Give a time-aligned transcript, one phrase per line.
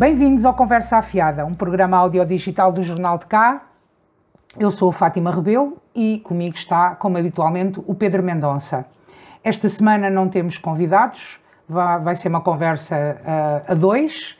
[0.00, 3.66] Bem-vindos ao Conversa Afiada, um programa audiodigital do Jornal de Cá.
[4.58, 8.86] Eu sou a Fátima Rebelo e comigo está, como habitualmente, o Pedro Mendonça.
[9.44, 13.20] Esta semana não temos convidados, vai ser uma conversa
[13.66, 14.38] a, a dois.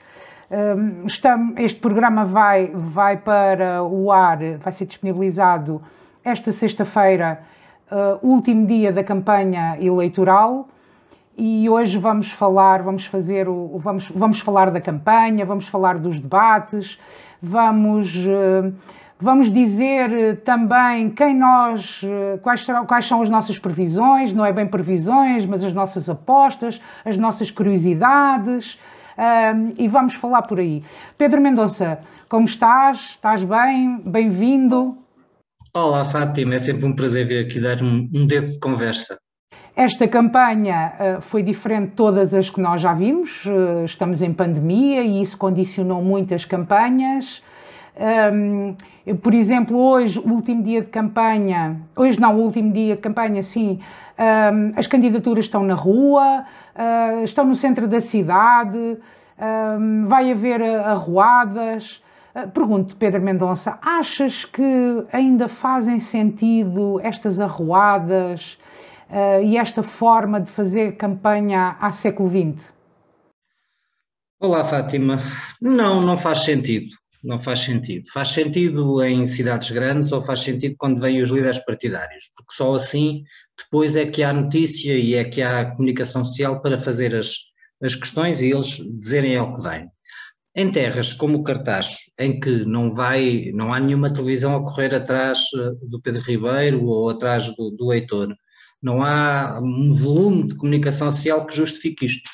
[0.51, 1.05] Um,
[1.59, 5.83] este programa vai, vai para o ar, vai ser disponibilizado
[6.25, 7.43] esta sexta-feira,
[7.93, 10.67] uh, último dia da campanha eleitoral
[11.37, 16.21] e hoje vamos falar, vamos fazer o, vamos, vamos falar da campanha, vamos falar dos
[16.21, 16.99] debates,
[17.41, 18.75] vamos, uh,
[19.19, 24.53] vamos dizer também quem nós, uh, quais, serão, quais são as nossas previsões, não é
[24.53, 28.79] bem previsões, mas as nossas apostas, as nossas curiosidades,
[29.77, 30.83] e vamos falar por aí.
[31.19, 33.11] Pedro Mendonça, como estás?
[33.11, 34.01] Estás bem?
[34.03, 34.97] Bem-vindo.
[35.75, 39.19] Olá, Fátima, é sempre um prazer vir aqui dar um dedo de conversa.
[39.83, 43.47] Esta campanha uh, foi diferente de todas as que nós já vimos.
[43.47, 47.43] Uh, estamos em pandemia e isso condicionou muitas campanhas.
[49.07, 53.01] Eu, por exemplo, hoje, o último dia de campanha, hoje não, o último dia de
[53.01, 53.81] campanha, sim,
[54.19, 56.45] um, as candidaturas estão na rua,
[56.77, 58.99] uh, estão no centro da cidade,
[59.79, 62.03] um, vai haver arruadas.
[62.53, 68.59] Pergunto, Pedro Mendonça, achas que ainda fazem sentido estas arruadas?
[69.11, 72.73] Uh, e esta forma de fazer campanha há século XX?
[74.41, 75.23] Olá, Fátima.
[75.61, 76.91] Não, não faz sentido.
[77.23, 78.11] Não faz sentido.
[78.13, 82.75] Faz sentido em cidades grandes ou faz sentido quando vêm os líderes partidários, porque só
[82.75, 83.23] assim
[83.59, 87.35] depois é que há notícia e é que há comunicação social para fazer as,
[87.83, 89.89] as questões e eles dizerem ao que vem.
[90.57, 94.95] Em terras como o Cartacho, em que não vai, não há nenhuma televisão a correr
[94.95, 98.35] atrás eh, do Pedro Ribeiro ou atrás do, do Heitor,
[98.83, 102.31] não há um volume de comunicação social que justifique isto.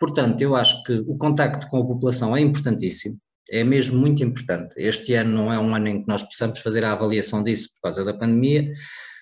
[0.00, 3.18] Portanto, eu acho que o contacto com a população é importantíssimo,
[3.50, 4.74] é mesmo muito importante.
[4.76, 7.88] Este ano não é um ano em que nós possamos fazer a avaliação disso por
[7.88, 8.72] causa da pandemia,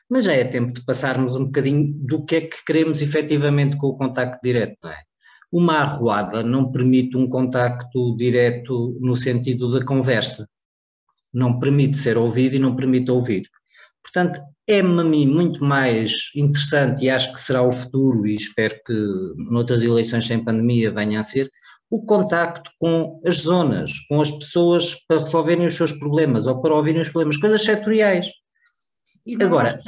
[0.08, 3.88] mas já é tempo de passarmos um bocadinho do que é que queremos efetivamente com
[3.88, 5.02] o contacto direto, não é?
[5.52, 10.48] Uma arruada não permite um contacto direto no sentido da conversa,
[11.32, 13.48] não permite ser ouvido e não permite ouvir.
[14.04, 18.78] Portanto, é-me a mim muito mais interessante e acho que será o futuro e espero
[18.86, 18.94] que
[19.50, 21.50] noutras eleições sem pandemia venha a ser,
[21.90, 26.74] o contacto com as zonas, com as pessoas para resolverem os seus problemas ou para
[26.74, 28.28] ouvirem os problemas, coisas setoriais.
[29.40, 29.78] Agora,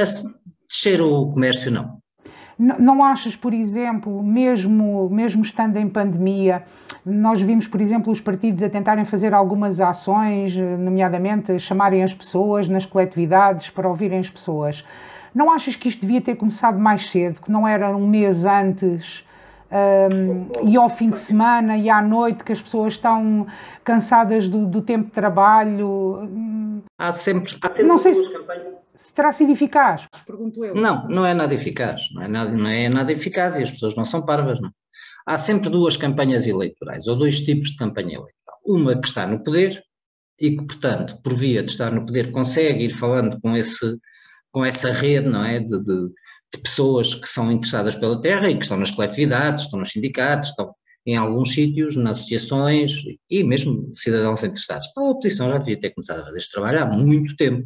[0.68, 2.00] descer o comércio não.
[2.58, 6.62] Não achas, por exemplo, mesmo, mesmo estando em pandemia,
[7.04, 12.66] nós vimos, por exemplo, os partidos a tentarem fazer algumas ações, nomeadamente chamarem as pessoas
[12.66, 14.84] nas coletividades para ouvirem as pessoas.
[15.34, 19.22] Não achas que isto devia ter começado mais cedo, que não era um mês antes
[19.70, 23.46] um, e ao fim de semana e à noite que as pessoas estão
[23.84, 26.80] cansadas do, do tempo de trabalho?
[26.98, 28.76] Há sempre, há sempre não sei se, campanhas
[29.16, 30.06] terá sido eficaz?
[30.26, 30.74] Pergunto eu.
[30.74, 32.02] Não, não é nada eficaz.
[32.12, 34.60] Não é nada, não é nada eficaz e as pessoas não são parvas.
[34.60, 34.70] Não.
[35.26, 38.58] Há sempre duas campanhas eleitorais, ou dois tipos de campanha eleitoral.
[38.64, 39.82] Uma que está no poder
[40.38, 43.98] e que, portanto, por via de estar no poder, consegue ir falando com, esse,
[44.52, 46.08] com essa rede não é, de, de,
[46.54, 50.50] de pessoas que são interessadas pela terra e que estão nas coletividades, estão nos sindicatos,
[50.50, 50.74] estão
[51.06, 52.92] em alguns sítios, nas associações
[53.30, 54.88] e mesmo cidadãos interessados.
[54.96, 57.64] A oposição já devia ter começado a fazer este trabalho há muito tempo.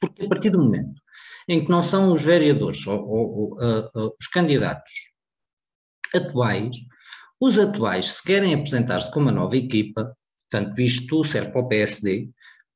[0.00, 1.00] Porque a partir do momento
[1.48, 4.92] em que não são os vereadores ou, ou, ou uh, uh, os candidatos
[6.14, 6.76] atuais,
[7.40, 10.14] os atuais, se querem apresentar-se como uma nova equipa,
[10.50, 12.28] portanto isto serve para o PSD,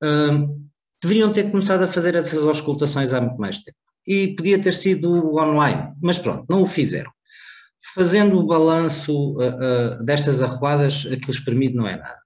[0.03, 0.71] uh,
[1.03, 3.77] deveriam ter começado a fazer essas auscultações há muito mais tempo.
[4.06, 7.10] E podia ter sido online, mas pronto, não o fizeram.
[7.94, 9.37] Fazendo o balanço
[10.04, 12.22] destas arruadas, aquilo permite não é nada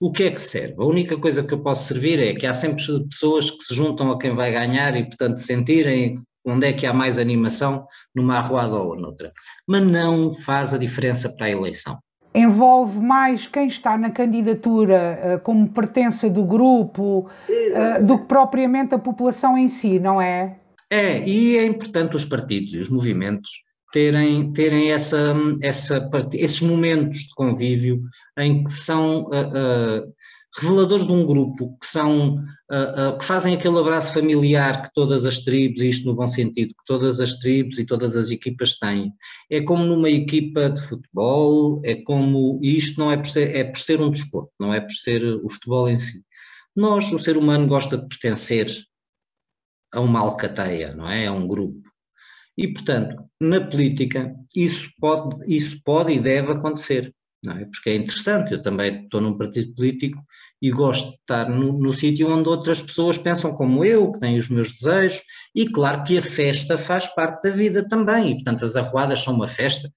[0.00, 0.74] o que é que serve?
[0.78, 4.10] A única coisa que eu posso servir é que há sempre pessoas que se juntam
[4.10, 8.74] a quem vai ganhar e, portanto, sentirem onde é que há mais animação numa arruada
[8.74, 9.32] ou noutra.
[9.66, 11.98] Mas não faz a diferença para a eleição.
[12.34, 18.92] Envolve mais quem está na candidatura eh, como pertença do grupo eh, do que propriamente
[18.92, 20.56] a população em si, não é?
[20.90, 23.63] É, e é importante os partidos e os movimentos
[23.94, 28.02] terem, terem essa, essa, esses momentos de convívio
[28.36, 30.14] em que são uh, uh,
[30.60, 35.42] reveladores de um grupo, que são uh, que fazem aquele abraço familiar que todas as
[35.42, 39.12] tribos, e isto no bom sentido, que todas as tribos e todas as equipas têm.
[39.48, 43.62] É como numa equipa de futebol, é como, e isto não é por ser, é
[43.62, 46.20] por ser um desporto, não é por ser o futebol em si.
[46.74, 48.66] Nós, o ser humano gosta de pertencer
[49.92, 51.28] a uma alcateia, não é?
[51.28, 51.93] A um grupo.
[52.56, 57.12] E, portanto, na política, isso pode, isso pode e deve acontecer.
[57.44, 57.64] não é?
[57.64, 60.22] Porque é interessante, eu também estou num partido político
[60.62, 64.38] e gosto de estar no, no sítio onde outras pessoas pensam como eu, que têm
[64.38, 65.20] os meus desejos,
[65.54, 69.34] e claro que a festa faz parte da vida também, e portanto as arruadas são
[69.34, 69.92] uma festa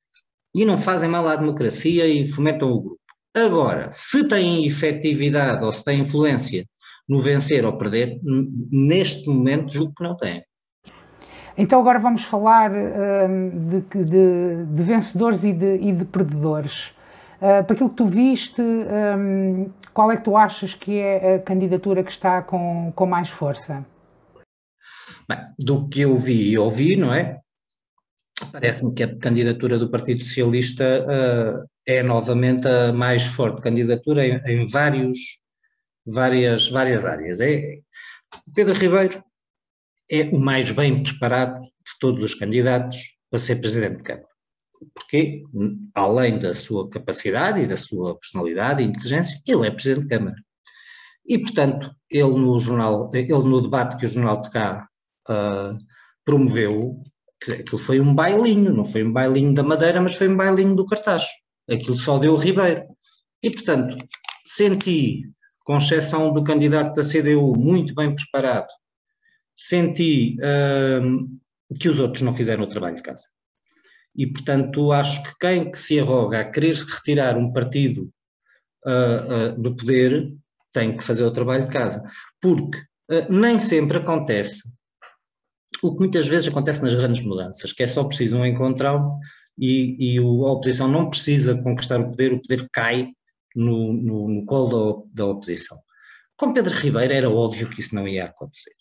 [0.55, 3.01] e não fazem mal à democracia e fomentam o grupo.
[3.33, 6.67] Agora, se têm efetividade ou se têm influência
[7.07, 8.19] no vencer ou perder,
[8.71, 10.43] neste momento julgo que não têm.
[11.57, 16.89] Então agora vamos falar hum, de, de, de, vencedores e de, e de perdedores.
[17.37, 21.39] Uh, para aquilo que tu viste, um, qual é que tu achas que é a
[21.39, 23.83] candidatura que está com, com mais força?
[25.27, 27.39] Bem, do que eu vi e ouvi, não é?
[28.51, 34.39] Parece-me que a candidatura do Partido Socialista uh, é novamente a mais forte candidatura em,
[34.45, 35.39] em vários,
[36.05, 37.39] várias, várias áreas.
[37.41, 37.79] É,
[38.53, 39.23] Pedro Ribeiro
[40.09, 42.97] é o mais bem preparado de todos os candidatos
[43.29, 44.37] para ser Presidente de Câmara
[44.93, 45.43] porque,
[45.93, 50.35] além da sua capacidade e da sua personalidade e inteligência, ele é Presidente de Câmara.
[51.25, 54.87] E, portanto, ele no jornal, ele no debate que o Jornal de Cá
[55.29, 55.77] uh,
[56.23, 57.01] promoveu,
[57.51, 60.85] aquilo foi um bailinho, não foi um bailinho da Madeira, mas foi um bailinho do
[60.85, 61.31] Cartacho.
[61.69, 62.83] Aquilo só deu o Ribeiro.
[63.43, 63.97] E, portanto,
[64.45, 65.23] senti,
[65.65, 68.67] com exceção do candidato da CDU, muito bem preparado,
[69.57, 73.25] senti uh, que os outros não fizeram o trabalho de casa
[74.17, 78.11] e, portanto, acho que quem que se arroga a querer retirar um partido
[78.85, 80.33] uh, uh, do poder
[80.73, 82.03] tem que fazer o trabalho de casa,
[82.41, 82.79] porque
[83.11, 84.63] uh, nem sempre acontece
[85.83, 89.19] o que muitas vezes acontece nas grandes mudanças, que é só preciso um encontrão
[89.59, 93.09] e, a oposição não precisa de conquistar o poder, o poder cai
[93.55, 95.77] no, no, no colo da, da oposição.
[96.35, 98.76] Com Pedro Ribeiro era óbvio que isso não ia acontecer.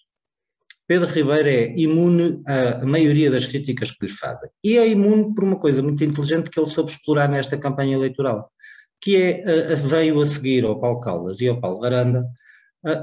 [0.87, 4.49] Pedro Ribeiro é imune à maioria das críticas que lhe fazem.
[4.63, 8.51] E é imune por uma coisa muito inteligente que ele soube explorar nesta campanha eleitoral,
[9.01, 12.25] que é, veio a seguir ao Paulo Caldas e ao Paulo Varanda,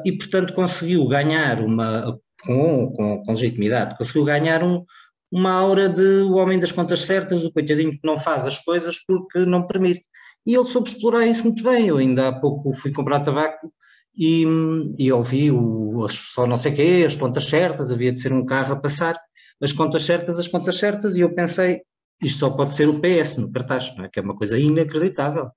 [0.06, 4.86] e portanto conseguiu ganhar uma, com, com, com legitimidade, conseguiu ganhar um,
[5.32, 8.98] uma aura de o homem das contas certas, o coitadinho que não faz as coisas
[9.06, 10.04] porque não permite.
[10.46, 11.88] E ele soube explorar isso muito bem.
[11.88, 13.74] Eu ainda há pouco fui comprar tabaco
[14.16, 14.46] e,
[14.98, 18.46] e ouvi o, só não sei o quê, as contas certas, havia de ser um
[18.46, 19.20] carro a passar,
[19.62, 21.82] as contas certas, as contas certas, e eu pensei,
[22.22, 24.10] isto só pode ser o PS no cartaz, não é?
[24.10, 25.50] que é uma coisa inacreditável.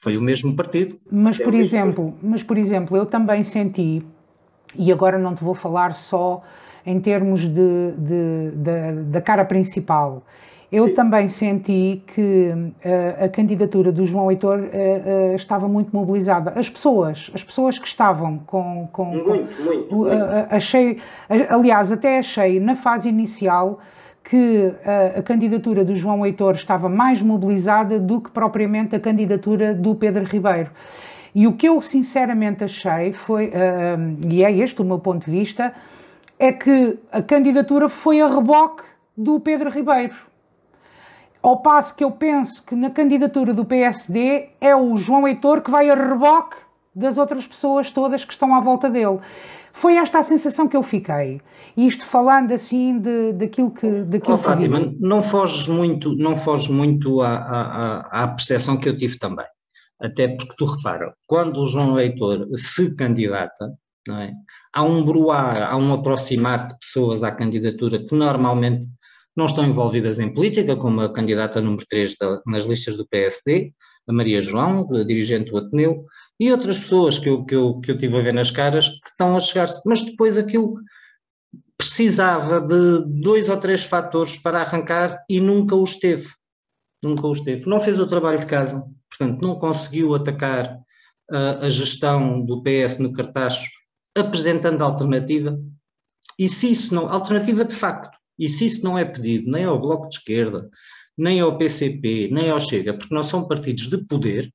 [0.00, 0.98] Foi o mesmo partido.
[1.10, 4.04] Mas, é por exemplo, mas, por exemplo, eu também senti,
[4.76, 6.42] e agora não te vou falar só
[6.84, 10.26] em termos de, de, de da cara principal,
[10.70, 10.94] eu Sim.
[10.94, 16.52] também senti que uh, a candidatura do João Heitor uh, uh, estava muito mobilizada.
[16.56, 18.88] As pessoas, as pessoas que estavam com.
[18.92, 20.10] com, muito, com, muito, muito.
[20.50, 20.98] achei,
[21.48, 23.80] aliás, até achei na fase inicial
[24.22, 24.72] que
[25.18, 30.24] a candidatura do João Heitor estava mais mobilizada do que propriamente a candidatura do Pedro
[30.24, 30.70] Ribeiro.
[31.34, 33.52] E o que eu sinceramente achei foi,
[34.26, 35.74] e é este o meu ponto de vista,
[36.38, 38.84] é que a candidatura foi a reboque
[39.14, 40.14] do Pedro Ribeiro
[41.44, 45.70] ao passo que eu penso que na candidatura do PSD é o João Heitor que
[45.70, 46.56] vai a reboque
[46.96, 49.18] das outras pessoas todas que estão à volta dele.
[49.70, 51.42] Foi esta a sensação que eu fiquei.
[51.76, 54.96] Isto falando assim de, daquilo que, daquilo oh, que Fátima, vi.
[54.98, 59.46] não foges muito, não foges muito à, à, à percepção que eu tive também.
[60.00, 63.70] Até porque tu repara, quando o João Heitor se candidata,
[64.08, 64.32] não é?
[64.72, 68.86] há um bruar, há um aproximar de pessoas à candidatura que normalmente
[69.36, 73.72] não estão envolvidas em política, como a candidata número 3 da, nas listas do PSD,
[74.08, 76.04] a Maria João, a dirigente do Ateneu,
[76.38, 79.08] e outras pessoas que eu, que, eu, que eu tive a ver nas caras que
[79.08, 79.80] estão a chegar-se.
[79.86, 80.76] Mas depois aquilo
[81.76, 86.28] precisava de dois ou três fatores para arrancar e nunca os teve.
[87.02, 87.68] Nunca os teve.
[87.68, 90.78] Não fez o trabalho de casa, portanto, não conseguiu atacar
[91.30, 93.68] a, a gestão do PS no cartaz
[94.16, 95.58] apresentando alternativa.
[96.38, 97.08] E se isso não.
[97.08, 98.16] Alternativa de facto.
[98.38, 100.68] E se isso não é pedido nem ao Bloco de Esquerda,
[101.16, 104.52] nem ao PCP, nem ao Chega, porque não são partidos de poder,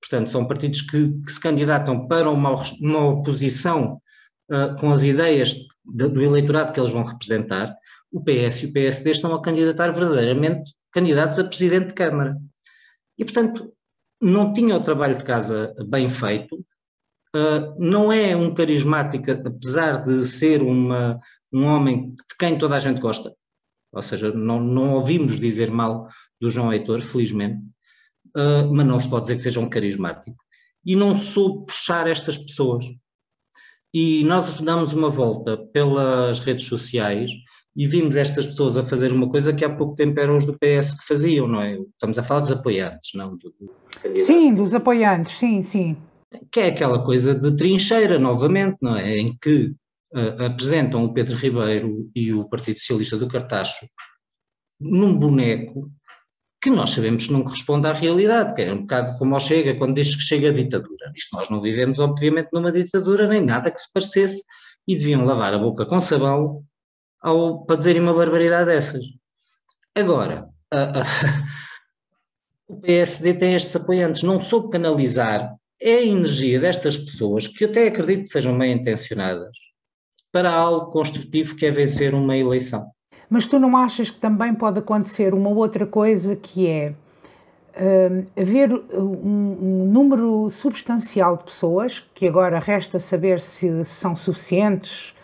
[0.00, 4.00] portanto, são partidos que, que se candidatam para uma, uma oposição
[4.50, 7.74] uh, com as ideias de, do eleitorado que eles vão representar,
[8.12, 12.36] o PS e o PSD estão a candidatar verdadeiramente candidatos a presidente de Câmara.
[13.18, 13.72] E, portanto,
[14.20, 16.56] não tinha o trabalho de casa bem feito,
[17.34, 21.18] uh, não é um carismático, apesar de ser uma,
[21.52, 23.34] um homem de quem toda a gente gosta,
[23.92, 26.08] ou seja, não, não ouvimos dizer mal
[26.40, 27.62] do João Heitor, felizmente,
[28.36, 30.36] uh, mas não se pode dizer que seja um carismático.
[30.84, 32.86] E não soube puxar estas pessoas.
[33.94, 37.30] E nós damos uma volta pelas redes sociais
[37.76, 40.58] e vimos estas pessoas a fazer uma coisa que há pouco tempo eram os do
[40.58, 41.74] PS que faziam, não é?
[41.74, 43.38] Estamos a falar dos apoiantes, não
[44.24, 45.96] Sim, dos apoiantes, sim, sim.
[46.50, 49.18] Que é aquela coisa de trincheira, novamente, não é?
[49.18, 49.74] Em que
[50.14, 53.86] uh, apresentam o Pedro Ribeiro e o Partido Socialista do Cartacho
[54.80, 55.90] num boneco
[56.60, 59.74] que nós sabemos que não corresponde à realidade, que é um bocado como ao Chega,
[59.74, 61.12] quando diz que chega a ditadura.
[61.16, 64.44] Isto nós não vivemos, obviamente, numa ditadura, nem nada que se parecesse,
[64.86, 66.64] e deviam lavar a boca com sabão
[67.20, 69.04] ao, para dizerem uma barbaridade dessas.
[69.94, 71.02] Agora, a, a,
[72.68, 77.88] o PSD tem estes apoiantes, não soube canalizar é a energia destas pessoas, que até
[77.88, 79.56] acredito que sejam bem intencionadas,
[80.32, 82.90] para algo construtivo que é vencer uma eleição.
[83.28, 86.94] Mas tu não achas que também pode acontecer uma outra coisa que é
[87.76, 95.14] uh, haver um, um, número substancial de pessoas, que agora resta saber se são suficientes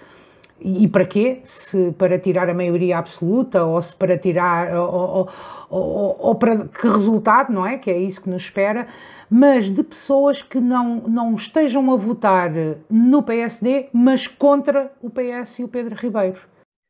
[0.61, 1.41] e, e para quê?
[1.45, 5.29] Se para tirar a maioria absoluta ou se para tirar ou, ou,
[5.71, 7.79] ou, ou para que resultado, não é?
[7.79, 8.87] Que é isso que nos espera
[9.31, 12.51] mas de pessoas que não, não estejam a votar
[12.91, 16.41] no PSD, mas contra o PS e o Pedro Ribeiro.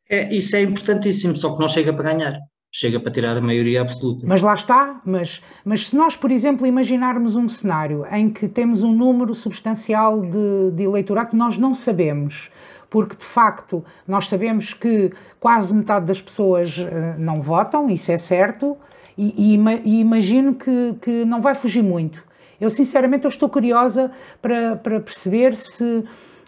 [0.09, 2.33] É, isso é importantíssimo, só que não chega para ganhar.
[2.71, 4.27] Chega para tirar a maioria absoluta.
[4.27, 8.83] Mas lá está, mas, mas se nós, por exemplo, imaginarmos um cenário em que temos
[8.83, 12.51] um número substancial de, de eleitorado que nós não sabemos,
[12.87, 18.19] porque de facto nós sabemos que quase metade das pessoas uh, não votam, isso é
[18.19, 18.77] certo,
[19.17, 22.23] e, e, e imagino que, que não vai fugir muito.
[22.59, 24.11] Eu, sinceramente, eu estou curiosa
[24.41, 26.03] para, para perceber se,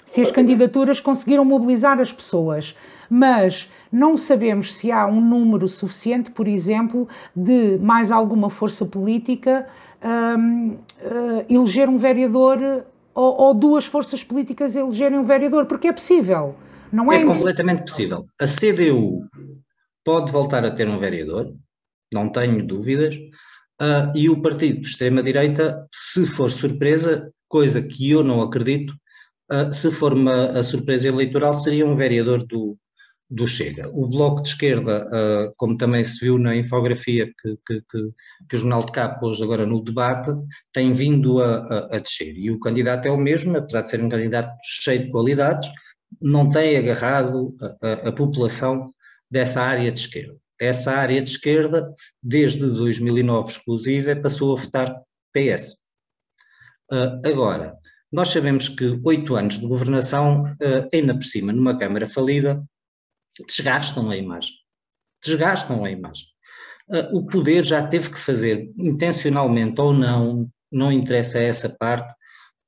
[0.06, 2.75] se as candidaturas conseguiram mobilizar as pessoas,
[3.10, 9.68] mas não sabemos se há um número suficiente, por exemplo, de mais alguma força política
[10.03, 15.94] um, uh, eleger um vereador ou, ou, duas forças políticas elegerem um vereador, porque é
[15.94, 16.56] possível.
[16.91, 18.25] Não é, é completamente possível.
[18.39, 19.25] A CDU
[20.03, 21.53] pode voltar a ter um vereador,
[22.13, 23.18] não tenho dúvidas.
[23.81, 28.93] Uh, e o partido de extrema-direita, se for surpresa, coisa que eu não acredito,
[29.51, 32.77] uh, se for uma a surpresa eleitoral, seria um vereador do,
[33.27, 33.89] do Chega.
[33.89, 38.09] O Bloco de Esquerda, uh, como também se viu na infografia que, que, que,
[38.47, 40.29] que o Jornal de Cá pôs agora no debate,
[40.71, 42.38] tem vindo a, a, a, descer.
[42.38, 45.67] E o candidato é o mesmo, apesar de ser um candidato cheio de qualidades,
[46.21, 48.93] não tem agarrado a, a população
[49.27, 51.91] dessa área de esquerda essa área de esquerda,
[52.22, 55.01] desde 2009 exclusiva, passou a votar
[55.34, 55.74] PS.
[56.91, 57.75] Uh, ah, agora,
[58.12, 62.63] nós sabemos que oito anos de governação, uh, ainda por cima, numa Câmara falida,
[63.48, 64.53] desgastam a imagem.
[65.24, 66.27] Desgastam a imagem.
[66.88, 72.13] Uh, o poder já teve que fazer, intencionalmente ou não, não interessa essa parte,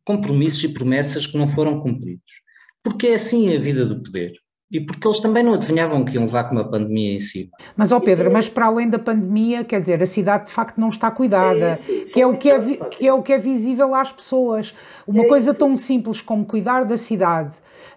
[0.04, 2.42] compromissos e promessas que não foram cumpridos.
[2.82, 4.34] Porque é assim a vida do poder
[4.74, 7.51] e porque eles também não adivinhavam que iam levar com uma pandemia em cima.
[7.77, 10.89] Mas, ó Pedro, mas para além da pandemia, quer dizer, a cidade de facto não
[10.89, 13.94] está cuidada, é, sim, que, é o que, é, que é o que é visível
[13.94, 14.74] às pessoas.
[15.06, 15.60] Uma é coisa isso.
[15.60, 17.53] tão simples como cuidar da cidade.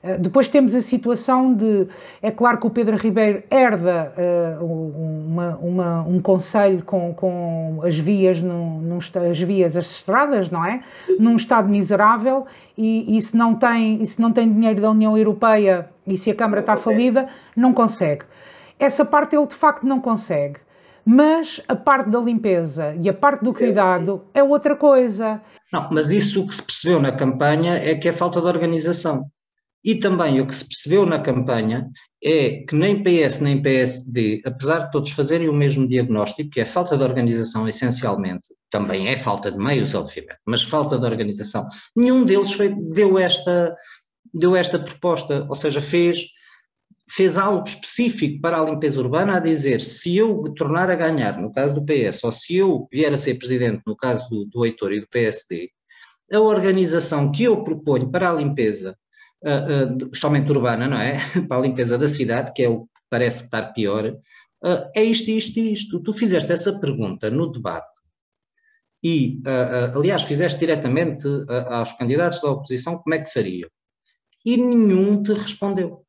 [0.06, 1.88] Uh, depois temos a situação de,
[2.22, 7.98] é claro que o Pedro Ribeiro herda uh, uma, uma, um conselho com, com as
[7.98, 10.82] vias, num, num, as vias, as estradas, não é?
[11.18, 12.46] Num estado miserável
[12.78, 16.30] e, e se, não tem, e se não tem dinheiro da União Europeia e se
[16.30, 18.25] a Câmara está falida, não consegue.
[18.78, 20.60] Essa parte ele de facto não consegue.
[21.08, 23.66] Mas a parte da limpeza e a parte do Sim.
[23.66, 25.40] cuidado é outra coisa.
[25.72, 29.30] Não, mas isso o que se percebeu na campanha é que é falta de organização.
[29.87, 31.88] E também o que se percebeu na campanha
[32.21, 36.64] é que nem PS nem PSD, apesar de todos fazerem o mesmo diagnóstico, que é
[36.64, 41.64] falta de organização essencialmente, também é falta de meios, obviamente, mas falta de organização,
[41.95, 43.73] nenhum deles foi, deu esta
[44.35, 46.19] deu esta proposta, ou seja, fez,
[47.09, 51.52] fez algo específico para a limpeza urbana a dizer se eu tornar a ganhar, no
[51.52, 54.93] caso do PS, ou se eu vier a ser presidente, no caso do, do Heitor
[54.93, 55.71] e do PSD,
[56.33, 58.97] a organização que eu proponho para a limpeza,
[59.45, 61.19] uh, uh, somente urbana, não é?
[61.49, 65.31] para a limpeza da cidade, que é o que parece estar pior, uh, é isto,
[65.31, 66.00] isto e isto.
[66.00, 67.97] Tu fizeste essa pergunta no debate
[69.05, 69.40] e,
[69.95, 71.28] aliás, fizeste diretamente
[71.69, 73.69] aos candidatos da oposição como é que fariam
[74.45, 76.07] e nenhum te respondeu.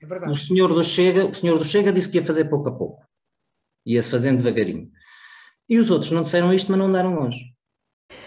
[0.00, 0.32] É verdade.
[0.32, 3.04] O senhor do Chega, o senhor do Chega disse que ia fazer pouco a pouco.
[3.84, 4.90] Ia-se fazendo devagarinho.
[5.68, 7.52] E os outros não disseram isto, mas não andaram longe.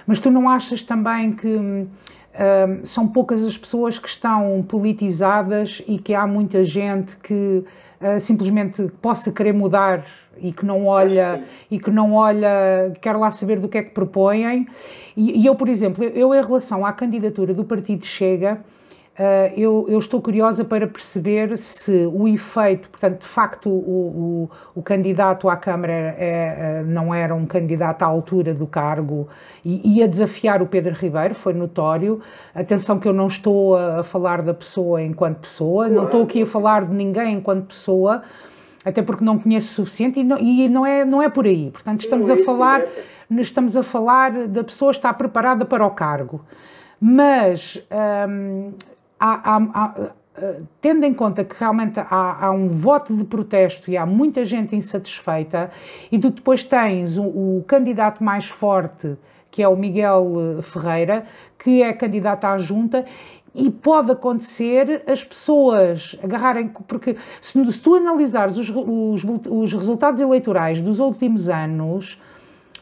[0.06, 1.88] Mas tu não achas também que
[2.36, 7.34] hum, são poucas as pessoas que estão politizadas e que há muita gente que
[8.02, 10.06] uh, simplesmente possa querer mudar
[10.38, 13.84] e que não olha que e que não olha, quer lá saber do que é
[13.84, 14.68] que propõem.
[15.16, 18.60] E, e eu, por exemplo, eu, eu em relação à candidatura do Partido Chega,
[19.56, 24.84] eu, eu, estou curiosa para perceber se o efeito, portanto, de facto, o, o, o
[24.84, 29.30] candidato à Câmara é, é, não era um candidato à altura do cargo
[29.64, 32.20] e ia desafiar o Pedro Ribeiro, foi notório.
[32.54, 36.46] Atenção, que eu não estou a, falar da pessoa enquanto pessoa, não estou aqui a
[36.46, 38.22] falar de ninguém enquanto pessoa,
[38.84, 41.72] até porque não conheço o suficiente e não, e não, é, não é por aí.
[41.72, 42.84] Portanto, estamos a falar.
[43.28, 46.46] Estamos a falar da pessoa estar preparada para o cargo.
[47.02, 47.84] Mas
[48.30, 48.72] hum,
[49.20, 50.12] há, há, há,
[50.82, 55.72] tendo em conta que realmente há, um voto de protesto e há muita gente insatisfeita,
[56.12, 59.18] e tu depois tens o, o, candidato mais forte,
[59.50, 61.24] que é o Miguel Ferreira,
[61.58, 63.06] que é candidato à junta,
[63.54, 70.20] e pode acontecer as pessoas agarrarem, porque se, se tu analisares os, os, os resultados
[70.20, 72.20] eleitorais dos últimos anos,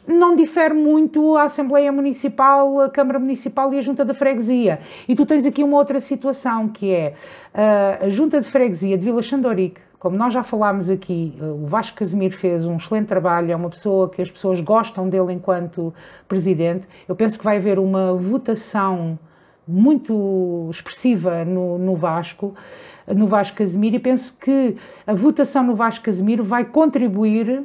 [0.07, 4.79] não difere muito a Assembleia Municipal, a Câmara Municipal e a Junta da Freguesia.
[5.07, 7.13] E tu tens aqui uma outra situação, que é
[7.53, 11.65] uh, a Junta de Freguesia de Vila Xandorique, como nós já falámos aqui, uh, o
[11.65, 15.93] Vasco Casimiro fez um excelente trabalho, é uma pessoa que as pessoas gostam dele enquanto
[16.27, 16.85] presidente.
[17.07, 19.17] Eu penso que vai haver uma votação
[19.65, 22.53] muito expressiva no, no Vasco,
[23.07, 24.75] no Vasco Casimiro, e penso que
[25.07, 27.63] a votação no Vasco Casimiro vai contribuir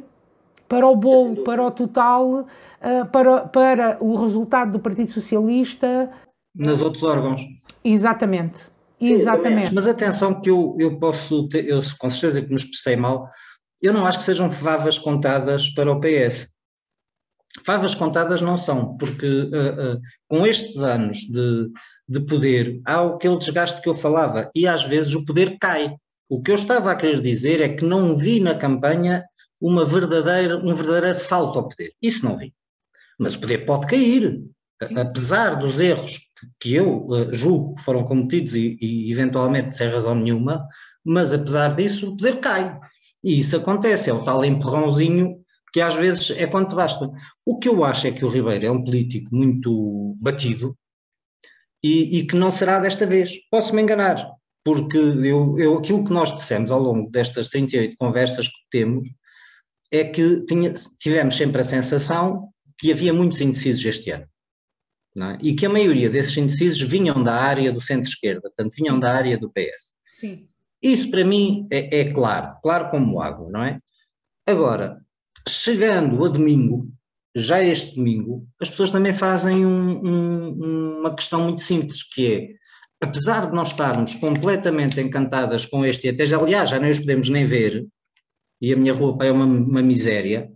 [0.69, 6.09] para o bolo, para o total, uh, para, para o resultado do Partido Socialista.
[6.55, 7.41] Nos outros órgãos.
[7.83, 8.59] Exatamente.
[8.99, 9.73] Sim, Exatamente.
[9.73, 13.29] Mas atenção que eu, eu posso ter, eu com certeza que me expressei mal,
[13.81, 16.49] eu não acho que sejam favas contadas para o PS.
[17.65, 21.69] Favas contadas não são, porque uh, uh, com estes anos de,
[22.07, 25.95] de poder há aquele desgaste que eu falava e às vezes o poder cai.
[26.29, 29.23] O que eu estava a querer dizer é que não vi na campanha
[29.61, 31.93] uma verdadeira, um verdadeiro salto ao poder.
[32.01, 32.53] Isso não vi.
[33.17, 34.41] Mas o poder pode cair,
[34.81, 34.97] Sim.
[34.97, 36.19] apesar dos erros
[36.59, 40.65] que eu uh, julgo que foram cometidos e, e, eventualmente sem razão nenhuma,
[41.03, 42.79] mas apesar disso o poder cai.
[43.23, 47.11] E isso acontece, é o tal empurrãozinho que às vezes é quanto basta.
[47.45, 50.75] O que eu acho é que o Ribeiro é um político muito batido
[51.83, 53.33] e, e que não será desta vez.
[53.51, 54.25] Posso me enganar,
[54.63, 59.07] porque eu, eu, aquilo que nós dissemos ao longo destas 38 conversas que temos
[59.91, 64.25] é que tinha, tivemos sempre a sensação que havia muitos indecisos este ano.
[65.17, 65.37] É?
[65.41, 69.37] E que a maioria desses indecisos vinham da área do centro-esquerda, portanto, vinham da área
[69.37, 69.93] do PS.
[70.07, 70.45] Sim.
[70.81, 73.79] Isso para mim é, é claro, claro como água, não é?
[74.47, 75.01] Agora,
[75.47, 76.89] chegando a domingo,
[77.35, 83.05] já este domingo, as pessoas também fazem um, um, uma questão muito simples, que é,
[83.05, 86.99] apesar de nós estarmos completamente encantadas com este, e até já, aliás, já nem os
[86.99, 87.85] podemos nem ver,
[88.61, 90.51] e a minha rua é uma, uma miséria,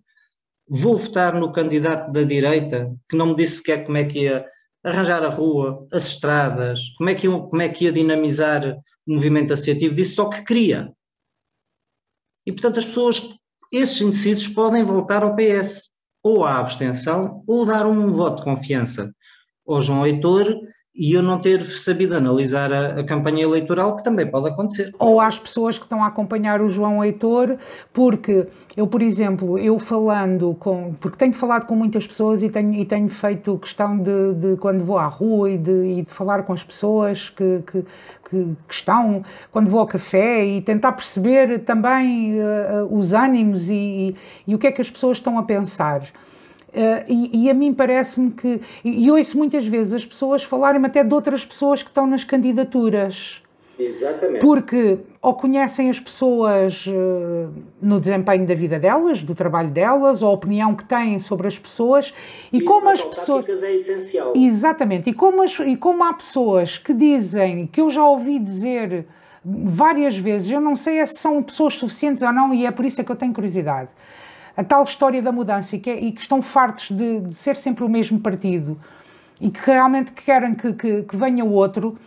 [0.67, 4.45] vou votar no candidato da direita que não me disse sequer como é que ia
[4.83, 9.13] arranjar a rua, as estradas, como é que ia, como é que ia dinamizar o
[9.13, 10.91] movimento associativo, disse só que queria.
[12.45, 13.21] E portanto as pessoas,
[13.71, 19.13] esses indecisos podem voltar ao PS, ou à abstenção, ou dar um voto de confiança
[19.67, 20.55] ao João Heitor
[20.95, 24.93] e eu não ter sabido analisar a, a, campanha eleitoral, que também pode acontecer.
[24.99, 27.57] Ou às pessoas que estão a acompanhar o João Heitor,
[27.91, 30.93] porque eu, por exemplo, eu falando com.
[30.99, 34.83] Porque tenho falado com muitas pessoas e tenho, e tenho feito questão de, de quando
[34.83, 37.85] vou à rua e de, e de falar com as pessoas que, que,
[38.29, 44.15] que, estão, quando vou ao café e tentar perceber também uh, os ânimos e, e,
[44.47, 46.03] e o que é que as pessoas estão a pensar.
[46.73, 48.59] Uh, e, e, a mim parece-me que.
[48.83, 52.23] E, e ouço muitas vezes as pessoas falarem até de outras pessoas que estão nas
[52.23, 53.43] candidaturas.
[53.77, 54.39] Exatamente.
[54.39, 60.29] Porque ou conhecem as pessoas uh, no desempenho da vida delas, do trabalho delas, ou
[60.29, 62.13] a opinião que têm sobre as pessoas,
[62.51, 63.63] e, e como as pessoas.
[63.63, 64.33] é essencial.
[64.35, 65.09] Exatamente.
[65.09, 69.05] E como, as, e como há pessoas que dizem, que eu já ouvi dizer
[69.45, 73.01] várias vezes, eu não sei se são pessoas suficientes ou não, e é por isso
[73.01, 73.89] é que eu tenho curiosidade
[74.55, 77.55] a tal história da mudança e que, é, e que estão fartos de, de, ser
[77.55, 78.79] sempre o mesmo partido
[79.41, 81.97] e que realmente querem que, que, que venha o outro.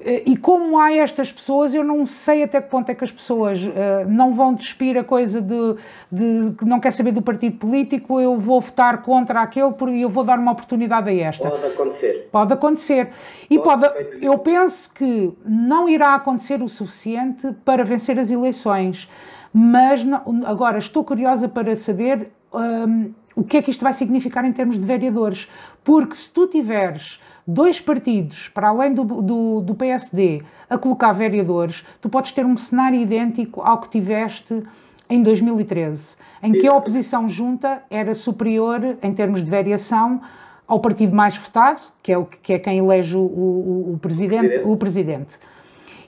[0.00, 3.10] Eh, e como há estas pessoas, eu não sei até que ponto é que as
[3.10, 5.74] pessoas uh, não vão despir a coisa de,
[6.10, 10.08] de que não quer saber do partido político, eu vou votar contra aquele e eu
[10.08, 11.50] vou dar uma oportunidade a esta.
[11.50, 12.28] Pode acontecer.
[12.30, 13.10] Pode acontecer.
[13.50, 19.08] E pode, pode eu penso que não irá acontecer o suficiente para vencer as eleições
[19.52, 24.44] mas não, agora estou curiosa para saber um, o que é que isto vai significar
[24.44, 25.48] em termos de vereadores,
[25.84, 31.86] porque se tu tiveres dois partidos, para além do, do, do PSD, a colocar vereadores,
[32.00, 34.62] tu podes ter um cenário idêntico ao que tiveste
[35.08, 40.20] em 2013, em que a oposição junta era superior, em termos de variação,
[40.66, 44.60] ao partido mais votado, que é, o, que é quem elege o, o, o presidente,
[44.64, 45.38] o presidente.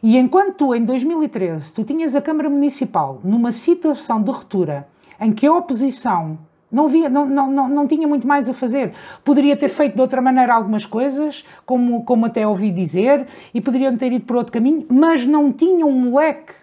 [0.03, 4.89] E enquanto tu, em 2013, tu tinhas a Câmara Municipal numa situação de ruptura
[5.21, 6.39] em que a oposição
[6.73, 8.95] não, via, não, não, não, não tinha muito mais a fazer.
[9.25, 13.97] Poderia ter feito de outra maneira algumas coisas, como, como até ouvi dizer, e poderiam
[13.97, 16.55] ter ido por outro caminho, mas não tinham um leque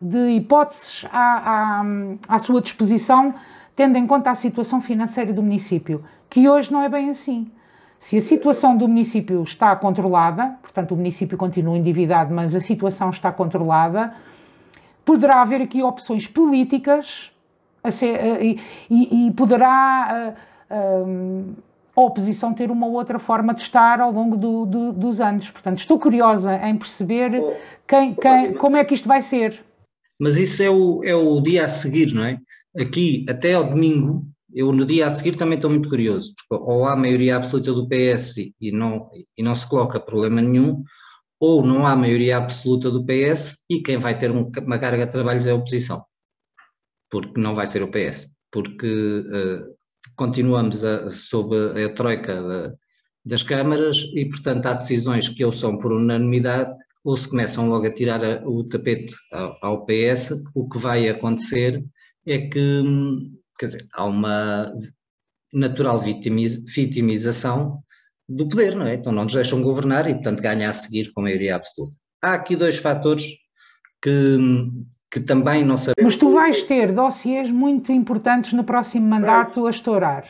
[0.00, 1.84] de hipóteses à, à,
[2.28, 3.34] à sua disposição,
[3.76, 7.50] tendo em conta a situação financeira do município, que hoje não é bem assim.
[8.00, 13.10] Se a situação do município está controlada, portanto o município continua endividado, mas a situação
[13.10, 14.14] está controlada,
[15.04, 17.30] poderá haver aqui opções políticas
[17.90, 18.58] ser, e,
[19.26, 20.34] e, poderá
[20.70, 25.50] a, a, oposição ter uma outra forma de estar ao longo do, do, dos anos.
[25.50, 27.52] Portanto, estou curiosa em perceber oh,
[27.86, 29.62] quem, quem, como é que isto vai ser.
[30.18, 32.38] Mas isso é o, é o dia a seguir, não é?
[32.78, 36.84] Aqui, até ao domingo, eu no dia a seguir também estou muito curioso, porque ou
[36.84, 40.82] há maioria absoluta do PS e não, e não se coloca problema nenhum,
[41.38, 45.46] ou não há maioria absoluta do PS e quem vai ter uma carga de trabalhos
[45.46, 46.04] é a oposição,
[47.10, 49.74] porque não vai ser o PS, porque uh,
[50.16, 52.74] continuamos a, sob a, a troika da,
[53.24, 57.86] das câmaras e, portanto, há decisões que ou são por unanimidade ou se começam logo
[57.86, 61.82] a tirar a, o tapete ao, ao PS, o que vai acontecer
[62.26, 64.72] é que hum, quer dizer, há uma
[65.52, 67.82] natural vitimização
[68.26, 68.94] do poder, não é?
[68.94, 71.94] Então não nos deixam governar e, portanto, ganha a seguir com maioria absoluta.
[72.22, 73.26] Há aqui dois fatores
[74.02, 74.38] que,
[75.10, 76.14] que também não sabemos.
[76.14, 80.24] Mas tu vais ter dossiês muito importantes no próximo mandato a estourar.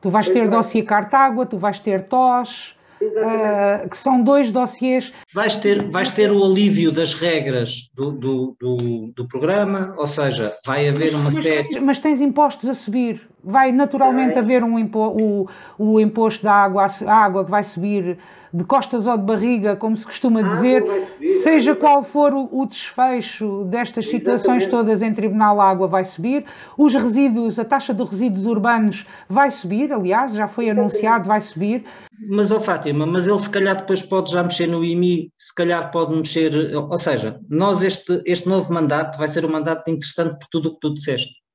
[0.00, 2.75] Tu vais ter dossiê Cartágua, tu vais ter TOS,
[3.14, 5.12] Uh, que são dois dossiês.
[5.32, 8.76] Vais ter, vais ter o alívio das regras do, do, do,
[9.14, 11.80] do programa, ou seja, vai haver uma mas, série.
[11.80, 13.28] Mas tens impostos a subir.
[13.48, 18.18] Vai naturalmente haver um impo, o, o imposto da água, a água que vai subir
[18.56, 22.66] de costas ou de barriga, como se costuma dizer, subir, seja qual for o, o,
[22.66, 24.70] desfecho destas situações Exatamente.
[24.70, 26.44] todas em tribunal, a água vai subir,
[26.76, 30.94] os resíduos, a taxa de resíduos urbanos vai subir, aliás, já foi Exatamente.
[30.94, 31.84] anunciado, vai subir.
[32.30, 35.54] Mas, ó oh Fátima, mas ele se calhar depois pode já mexer no IMI, se
[35.54, 40.38] calhar pode mexer, ou seja, nós este, este novo mandato vai ser um mandato interessante
[40.38, 41.45] por tudo o que tu disseste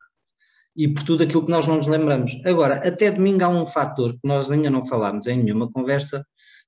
[0.81, 2.31] e por tudo aquilo que nós não nos lembramos.
[2.43, 6.25] Agora, até domingo há um fator que nós ainda não falámos em nenhuma conversa,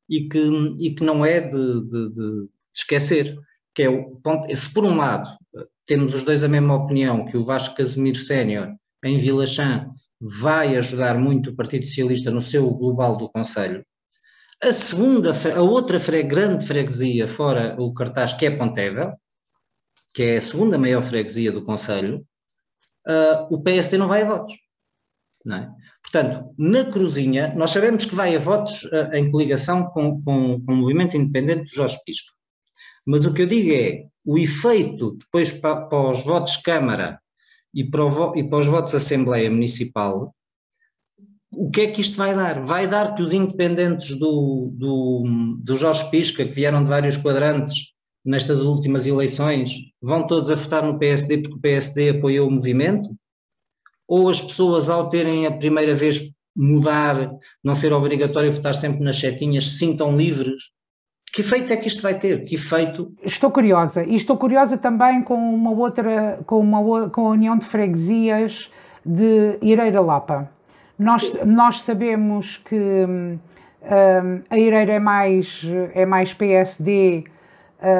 [0.07, 0.39] e que,
[0.79, 3.35] e que não é de, de, de esquecer,
[3.73, 5.35] que é o ponto, se por um lado
[5.87, 9.89] temos os dois a mesma opinião, que o Vasco Casimiro Sénior em Vila Chã
[10.21, 13.83] vai ajudar muito o Partido Socialista no seu global do Conselho,
[14.61, 19.13] a segunda, a outra grande freguesia fora o cartaz, que é Pontevel,
[20.13, 22.23] que é a segunda maior freguesia do Conselho,
[23.07, 24.53] uh, o PSD não vai a votos.
[25.51, 25.67] É?
[26.01, 30.73] Portanto, na Cruzinha, nós sabemos que vai a votos uh, em coligação com, com, com,
[30.73, 32.31] o movimento independente do Jorge Pisco.
[33.05, 37.19] Mas o que eu digo é, o efeito depois para, para os votos Câmara
[37.73, 38.03] e para,
[38.35, 40.33] e para os votos Assembleia Municipal,
[41.51, 42.61] o que é que isto vai dar?
[42.63, 45.23] Vai dar que os independentes do, do,
[45.61, 47.92] do Jorge Pisca, que vieram de vários quadrantes
[48.25, 53.09] nestas últimas eleições, vão todos a votar no PSD porque o PSD apoiou o movimento?
[54.07, 57.31] ou as pessoas, ao terem a primeira vez mudar,
[57.63, 60.71] não ser obrigatório votar sempre nas setinhas, se sintam livres?
[61.33, 62.43] Que efeito é que isto vai ter?
[62.43, 63.11] Que efeito?
[63.23, 64.03] Estou curiosa.
[64.03, 68.69] E estou curiosa também com uma outra, com, uma, com a União de Freguesias
[69.03, 70.47] de Ireira Lapa.
[70.99, 73.39] Nós, nós sabemos que hum,
[74.47, 75.63] a Ireira é mais,
[75.95, 77.23] é mais PSD,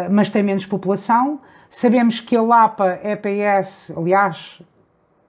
[0.09, 1.39] mas tem menos população.
[1.69, 4.61] Sabemos que a Lapa é PS, aliás,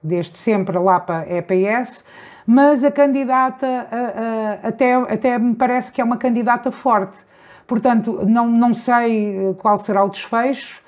[0.01, 2.05] desde sempre a Lapa é PS,
[2.45, 7.17] mas a candidata a, a, até, até me parece que é uma candidata forte.
[7.65, 10.81] Portanto, não, não sei qual será o desfecho.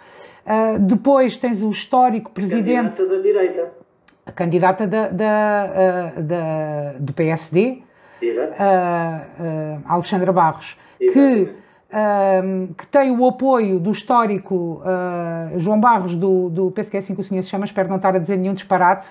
[0.46, 2.98] Uh, depois tens o histórico presidente.
[2.98, 3.72] Candidata da direita.
[4.26, 7.82] A candidata da, da, da do PSD,
[8.22, 8.54] Exato.
[8.54, 11.50] Uh, Alexandra Barros, que
[11.98, 17.00] um, que tem o apoio do histórico uh, João Barros do, do penso que é
[17.00, 19.10] assim que o senhor se chama, espero não estar a dizer nenhum disparate.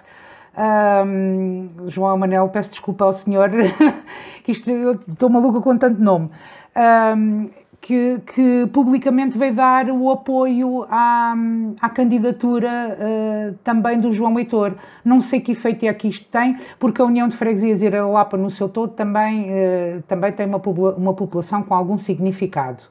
[0.57, 3.51] Um, João Manel, peço desculpa ao senhor,
[4.45, 6.31] que isto, eu estou maluca com tanto nome.
[6.77, 7.51] Um,
[7.87, 11.37] que, que, publicamente veio dar o apoio à,
[11.81, 14.75] à candidatura uh, também do João Heitor.
[15.05, 18.37] Não sei que efeito é que isto tem, porque a União de Freguesias e Lapa
[18.37, 20.61] no seu todo também, uh, também tem uma,
[20.97, 22.83] uma população com algum significado.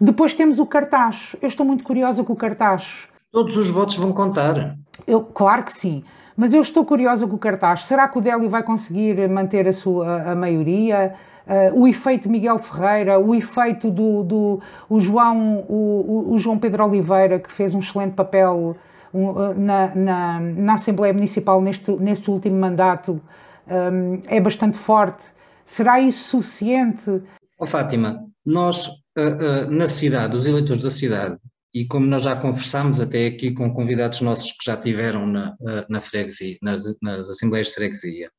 [0.00, 1.36] Depois temos o cartaz.
[1.40, 3.06] Eu estou muito curiosa com o cartaz.
[3.30, 4.76] Todos os votos vão contar.
[5.06, 6.02] Eu, claro que sim.
[6.36, 7.84] mas eu estou curiosa com o cartaz.
[7.84, 11.14] Será que o Délio vai conseguir manter a sua a maioria?
[11.46, 16.86] Uh, o efeito Miguel Ferreira, o efeito do, do o João, o, o, João Pedro
[16.86, 18.74] Oliveira, que fez um excelente papel
[19.12, 23.20] uh, na, na, na, Assembleia Municipal neste, neste último mandato,
[23.68, 25.22] um, é bastante forte.
[25.66, 27.22] Será isso suficiente?
[27.58, 31.36] Oh, Fátima, nós uh, na cidade, os eleitores da cidade,
[31.74, 35.54] e como nós já conversámos até aqui com convidados nossos que já tiveram na,
[35.90, 38.30] na freguesia, nas, nas assembleias de freguesia,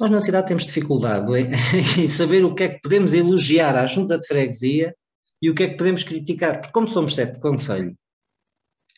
[0.00, 1.48] nós na cidade temos dificuldade em,
[2.02, 4.94] em, saber o que é que podemos elogiar à junta de freguesia
[5.40, 7.96] e o que é que podemos criticar, porque como somos sete de conselho,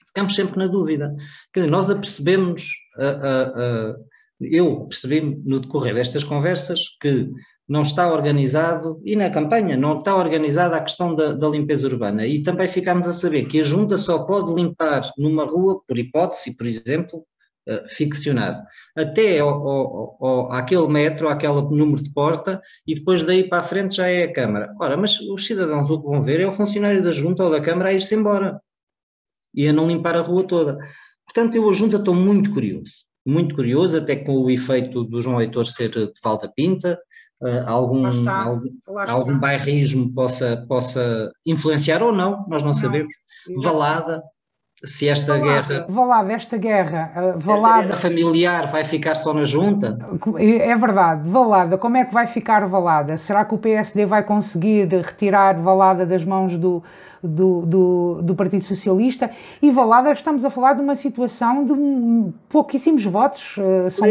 [0.06, 1.14] ficamos sempre na dúvida.
[1.52, 4.06] Quer dizer, nós apercebemos, uh, uh, uh,
[4.40, 7.28] eu percebi no decorrer destas conversas que
[7.68, 12.26] não está organizado, e na campanha não está organizada a questão da, da, limpeza urbana.
[12.26, 16.56] E também ficámos a saber que a junta só pode limpar numa rua, por hipótese,
[16.56, 17.26] por exemplo,
[17.68, 18.62] uh, ficcionado,
[18.96, 23.62] até ao, ao, ao, àquele metro, àquele número de porta, e depois daí para a
[23.62, 24.74] frente já é a Câmara.
[24.80, 27.60] Ora, mas os cidadãos o que vão ver é o funcionário da junta ou da
[27.60, 28.60] Câmara a ir-se embora
[29.54, 30.78] e a não limpar a rua toda.
[31.24, 32.92] Portanto, eu a junta estou muito curioso,
[33.26, 36.98] muito curioso, até com o efeito do João Heitor ser de Valda Pinta,
[37.42, 38.68] uh, algum, está, algum,
[39.08, 43.12] algum bairrismo possa, possa influenciar ou não, nós não, não sabemos.
[43.48, 43.64] Exatamente.
[43.64, 44.22] Valada,
[44.86, 45.86] se esta Valada, guerra.
[45.88, 47.12] Valada, esta guerra.
[47.14, 49.98] Uh, Valada, esta guerra familiar vai ficar só na junta?
[50.38, 51.28] É verdade.
[51.28, 53.16] Valada, como é que vai ficar Valada?
[53.16, 56.82] Será que o PSD vai conseguir retirar Valada das mãos do,
[57.22, 63.04] do, do, do, Partido Socialista e Valada estamos a falar de uma situação de pouquíssimos
[63.04, 64.06] votos, eh, são,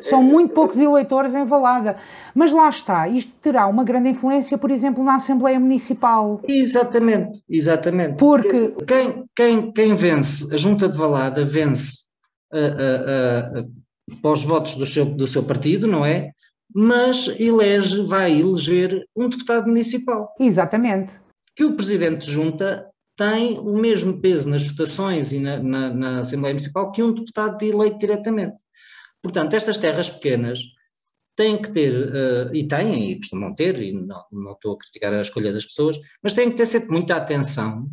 [0.00, 1.96] são muito poucos eleitores em Valada.
[2.34, 6.40] Mas lá está, isto terá uma grande influência, por exemplo, na Assembleia Municipal.
[6.46, 8.16] Exatamente, exatamente.
[8.18, 12.04] Porque quem, quem, quem vence, a Junta de Valada vence
[12.52, 16.30] uh, uh, para os votos do seu, do seu partido, não é?
[16.74, 20.32] Mas elege, vai eleger um deputado municipal.
[20.38, 25.94] Exatamente que o Presidente de Junta tem o mesmo peso nas votações e na, na,
[25.94, 28.56] na Assembleia Municipal que um deputado de eleito diretamente.
[29.22, 30.60] Portanto, estas terras pequenas
[31.34, 35.14] têm que ter, uh, e têm, e costumam ter, e não, não estou a criticar
[35.14, 37.88] a escolha das pessoas, mas têm que ter sempre muita atenção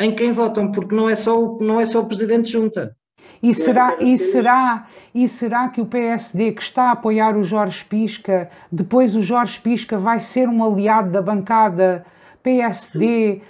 [0.00, 2.96] em quem votam, porque não é só o, não é só o Presidente de Junta.
[3.42, 7.84] E será, e, será, e será que o PSD que está a apoiar o Jorge
[7.84, 12.04] Pisca, depois o Jorge Pisca vai ser um aliado da bancada
[12.42, 13.40] PSD.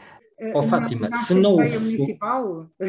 [0.54, 1.56] Oh, Fátima, se, não,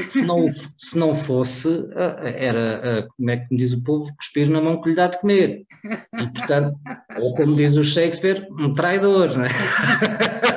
[0.07, 0.45] se, não,
[0.77, 1.83] se não fosse,
[2.21, 5.19] era, como é que me diz o povo, cuspir na mão que lhe dá de
[5.19, 5.65] comer.
[6.13, 6.77] E, portanto,
[7.17, 9.49] ou como diz o Shakespeare, um traidor, não é?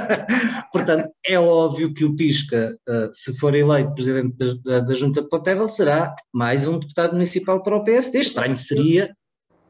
[0.73, 2.77] portanto, é óbvio que o Pisca,
[3.13, 7.63] se for eleito presidente da, da, da Junta de Pontevel, será mais um deputado municipal
[7.63, 8.21] para o PSD.
[8.21, 9.15] Estranho seria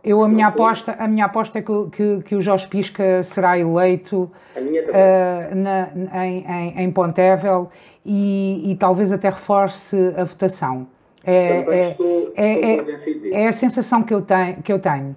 [0.05, 3.57] eu, a minha, aposta, a minha aposta é que, que, que o Jorge Pisca será
[3.57, 7.71] eleito uh, na, em, em, em Pontevel
[8.05, 10.89] e, e, talvez até reforce a votação.
[11.25, 14.61] É, é, estou, é, estou é, é, a sensação que eu tenho.
[14.61, 15.15] Que eu tenho.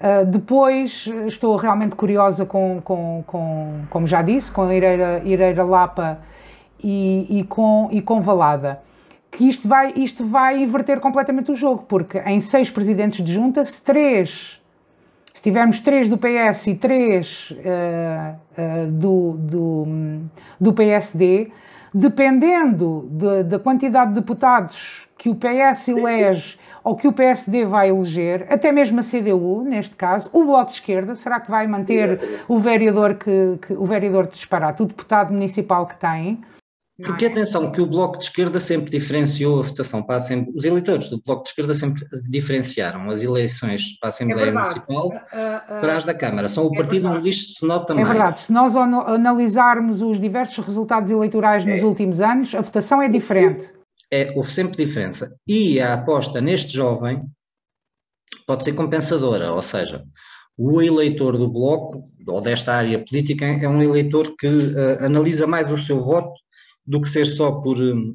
[0.00, 6.18] Uh, depois estou realmente curiosa com, com, com, como já disse, com Ireira, Ireira Lapa
[6.82, 8.82] e, e, com, e com Valada
[9.36, 13.64] que isto vai, isto vai inverter completamente o jogo, porque em seis presidentes de junta,
[13.64, 14.60] se três,
[15.32, 19.86] se tivermos três do PS e três uh, uh, do, do,
[20.60, 21.50] do PSD,
[21.92, 27.88] dependendo de, da quantidade de deputados que o PS elege ou que o PSD vai
[27.88, 32.44] eleger, até mesmo a CDU, neste caso, o Bloco de Esquerda, será que vai manter
[32.46, 36.44] o vereador que, que o vereador de disparate, o deputado municipal que tem?
[37.02, 40.64] Porque atenção, que o Bloco de Esquerda sempre diferenciou a votação para a Assembleia, os
[40.64, 45.10] eleitores do Bloco de Esquerda sempre diferenciaram as eleições para a Assembleia é Municipal uh,
[45.10, 46.46] uh, para as da Câmara.
[46.46, 48.08] São o é partido onde isto se nota mais.
[48.08, 51.84] É verdade, se nós analisarmos os diversos resultados eleitorais nos é.
[51.84, 53.68] últimos anos, a votação é diferente.
[54.14, 55.34] É, houve sempre diferença.
[55.44, 57.24] E a aposta neste jovem
[58.46, 60.04] pode ser compensadora, ou seja,
[60.56, 65.72] o eleitor do Bloco, ou desta área política, é um eleitor que uh, analisa mais
[65.72, 66.32] o seu voto
[66.86, 68.14] do que ser só por um,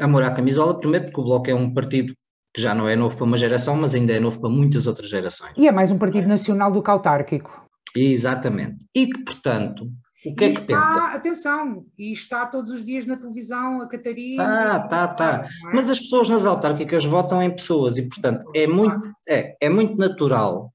[0.00, 2.14] amor à camisola, primeiro porque o Bloco é um partido
[2.54, 5.10] que já não é novo para uma geração, mas ainda é novo para muitas outras
[5.10, 5.52] gerações.
[5.56, 7.66] E é mais um partido nacional do que autárquico.
[7.96, 8.76] Exatamente.
[8.94, 9.90] E que, portanto,
[10.30, 11.16] o que e é que está, pensa?
[11.16, 14.44] Atenção, e está todos os dias na televisão a Catarina.
[14.44, 15.44] Ah, tá, tá.
[15.44, 15.74] É?
[15.74, 19.68] Mas as pessoas nas autárquicas votam em pessoas e, portanto, pessoas, é, muito, é, é
[19.68, 20.72] muito natural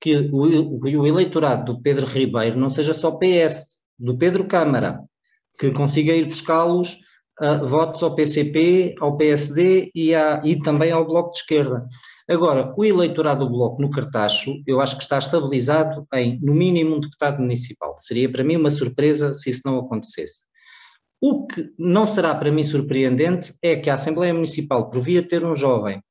[0.00, 5.00] que o, o eleitorado do Pedro Ribeiro não seja só PS, do Pedro Câmara,
[5.58, 6.98] que consiga ir buscá-los
[7.40, 11.86] uh, votos ao PCP, ao PSD e, a, e também ao Bloco de Esquerda.
[12.28, 16.96] Agora, o eleitorado do Bloco no Cartacho, eu acho que está estabilizado em, no mínimo,
[16.96, 17.96] um deputado municipal.
[17.98, 20.46] Seria para mim uma surpresa se isso não acontecesse.
[21.20, 25.44] O que não será para mim surpreendente é que a Assembleia Municipal, por via ter
[25.44, 26.02] um jovem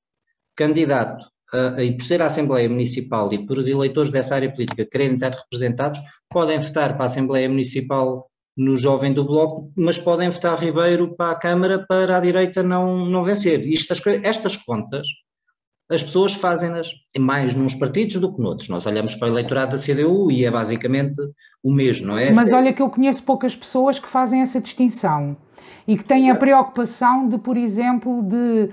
[0.55, 1.25] candidato
[1.79, 5.31] e por ser a Assembleia Municipal e por os eleitores dessa área política quererem estar
[5.31, 5.99] representados,
[6.29, 11.31] podem votar para a Assembleia Municipal no jovem do Bloco, mas podem votar Ribeiro para
[11.31, 13.67] a Câmara para a direita não, não vencer.
[13.71, 15.07] Estas, estas contas
[15.89, 18.69] as pessoas fazem-nas mais nos partidos do que noutros.
[18.69, 21.19] Nós olhamos para o eleitorado da CDU e é basicamente
[21.63, 22.33] o mesmo, não é?
[22.33, 25.35] Mas olha que eu conheço poucas pessoas que fazem essa distinção
[25.87, 28.69] e que têm a preocupação de, por exemplo, de,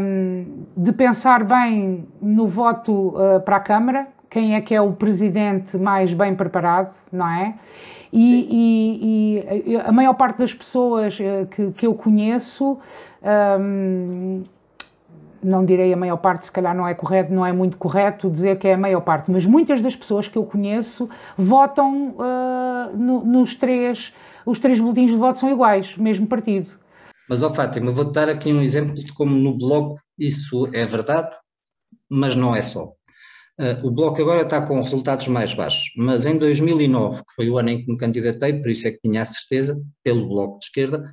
[0.00, 4.92] um, de pensar bem no voto uh, para a Câmara, quem é que é o
[4.92, 7.54] presidente mais bem preparado, não é?
[8.10, 12.78] E, e, e a maior parte das pessoas uh, que, que eu conheço
[13.60, 14.42] um,
[15.42, 18.58] não direi a maior parte, se calhar não é correto, não é muito correto dizer
[18.58, 23.24] que é a maior parte, mas muitas das pessoas que eu conheço votam uh, no,
[23.24, 24.12] nos três,
[24.46, 26.70] os três boletins de voto são iguais, mesmo partido.
[27.28, 30.84] Mas, ó oh Fátima, vou dar aqui um exemplo de como no Bloco isso é
[30.84, 31.34] verdade,
[32.10, 32.92] mas não é só.
[33.60, 37.58] Uh, o Bloco agora está com resultados mais baixos, mas em 2009, que foi o
[37.58, 40.66] ano em que me candidatei, por isso é que tinha a certeza, pelo Bloco de
[40.66, 41.04] Esquerda,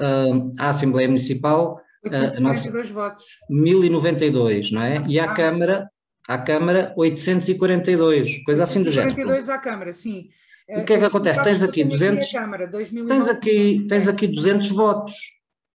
[0.00, 3.24] uh, a Assembleia Municipal 842 uh, votos.
[3.48, 5.02] 1092, não é?
[5.06, 5.34] E à ah.
[5.34, 5.90] Câmara,
[6.28, 9.10] à Câmara 842, coisa 842 assim do género.
[9.10, 10.28] 842 à Câmara, sim.
[10.68, 11.42] O que é que acontece?
[11.42, 15.14] Tens aqui 200, Câmara, tens aqui, tens aqui 200 votos,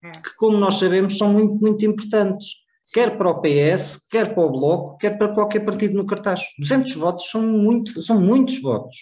[0.03, 0.11] é.
[0.11, 2.47] que como nós sabemos são muito, muito importantes.
[2.93, 6.41] Quer para o PS, quer para o Bloco, quer para qualquer partido no cartaz.
[6.57, 8.95] 200 votos são, muito, são muitos votos.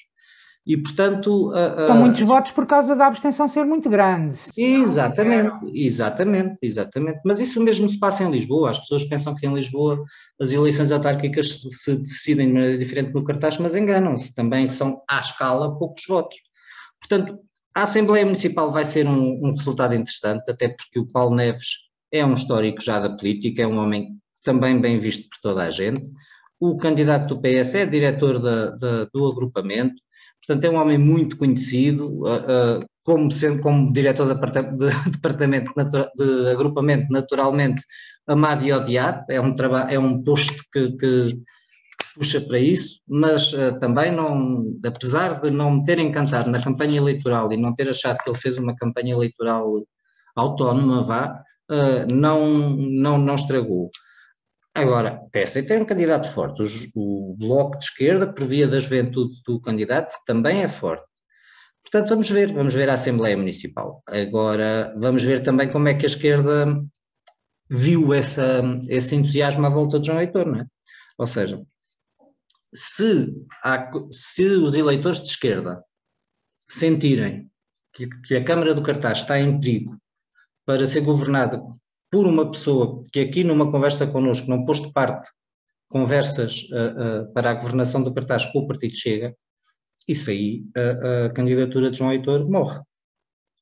[0.66, 1.50] E, portanto.
[1.50, 4.40] Uh, São muitos votos por causa da abstenção ser muito grande.
[4.58, 7.20] Exatamente, exatamente, exatamente.
[7.24, 8.72] Mas isso mesmo se passa em Lisboa.
[8.72, 10.04] As pessoas pensam que em Lisboa
[10.42, 14.34] as eleições autárquicas se decidem de maneira diferente no cartaz, mas enganam-se.
[14.34, 16.38] Também são, à escala, poucos votos.
[17.00, 17.38] Portanto,
[17.76, 22.26] a Assembleia Municipal vai ser um, um resultado interessante, até porque o Paulo Neves é
[22.26, 26.10] um histórico já da política, é um homem também bem visto por toda a gente.
[26.60, 30.05] O candidato do PS é diretor da, da, do agrupamento
[30.48, 35.72] Portanto, é um homem muito conhecido, uh, uh, como, sendo, como diretor de, de departamento
[36.16, 37.84] de agrupamento, naturalmente
[38.28, 39.56] amado e odiado, é um,
[39.90, 41.40] é um posto que, que
[42.16, 46.98] puxa para isso, mas uh, também não, apesar de não me ter encantado na campanha
[46.98, 49.84] eleitoral e não ter achado que ele fez uma campanha eleitoral
[50.36, 51.42] autónoma, vá,
[52.12, 53.90] não, não, não estragou.
[54.76, 59.42] Agora, PSD tem um candidato forte, o, o Bloco de Esquerda, por via da juventude
[59.48, 61.06] do candidato, também é forte.
[61.82, 64.04] Portanto, vamos ver, vamos ver a Assembleia Municipal.
[64.10, 66.84] Agora, vamos ver também como é que a esquerda
[67.70, 70.66] viu essa, esse entusiasmo à volta de João Heitor, não é?
[71.18, 71.62] Ou seja,
[72.74, 73.34] se,
[73.64, 75.82] há, se os eleitores de esquerda
[76.68, 77.50] sentirem
[77.94, 79.98] que, que a Câmara do Cartaz está em perigo
[80.66, 81.62] para ser governada
[82.16, 85.30] por uma pessoa que aqui numa conversa connosco não pôs de parte
[85.90, 89.36] conversas uh, uh, para a governação do cartaz com o Partido Chega,
[90.08, 92.80] isso aí a, a candidatura de João Heitor morre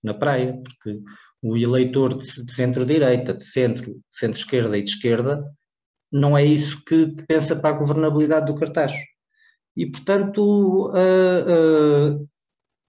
[0.04, 1.02] na praia, porque
[1.42, 5.44] o eleitor de, de centro-direita, de centro, centro-esquerda e de esquerda,
[6.12, 8.94] não é isso que, que, pensa para a governabilidade do cartaz.
[9.76, 12.30] E, portanto, uh,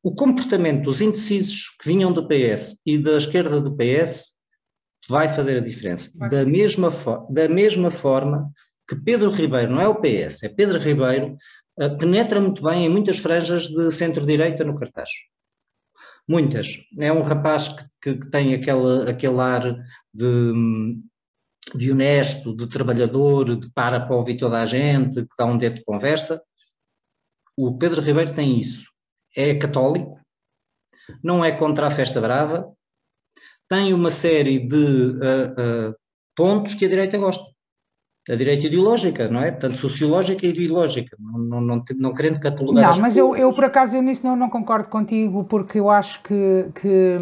[0.03, 4.34] o comportamento dos indecisos que vinham do PS e da esquerda do PS
[5.09, 6.11] vai fazer a diferença.
[6.31, 6.90] Da mesma,
[7.31, 8.51] da mesma forma
[8.88, 11.37] que Pedro Ribeiro, não é o PS, é Pedro Ribeiro,
[11.81, 15.11] uh, penetra muito bem em muitas franjas de centro-direita no cartaz.
[16.29, 16.79] Muitas.
[16.99, 17.69] É um rapaz
[18.03, 19.77] que, que tem aquele, aquele ar
[20.12, 20.53] de,
[21.75, 25.77] de honesto, de trabalhador, de para para ouvir toda a gente, que dá um dedo
[25.77, 26.43] de conversa.
[27.57, 28.90] O Pedro Ribeiro tem isso.
[29.37, 30.19] É católico,
[31.23, 32.73] não é contra a festa brava,
[33.68, 35.94] tem uma série de uh, uh,
[36.37, 37.44] pontos que a direita gosta.
[38.29, 39.50] A direita ideológica, não é?
[39.50, 43.65] Portanto, sociológica e ideológica, não, não, não, não querendo catalogar Não, mas eu, eu, por
[43.65, 47.19] acaso, eu nisso não, não concordo contigo, porque eu acho que, que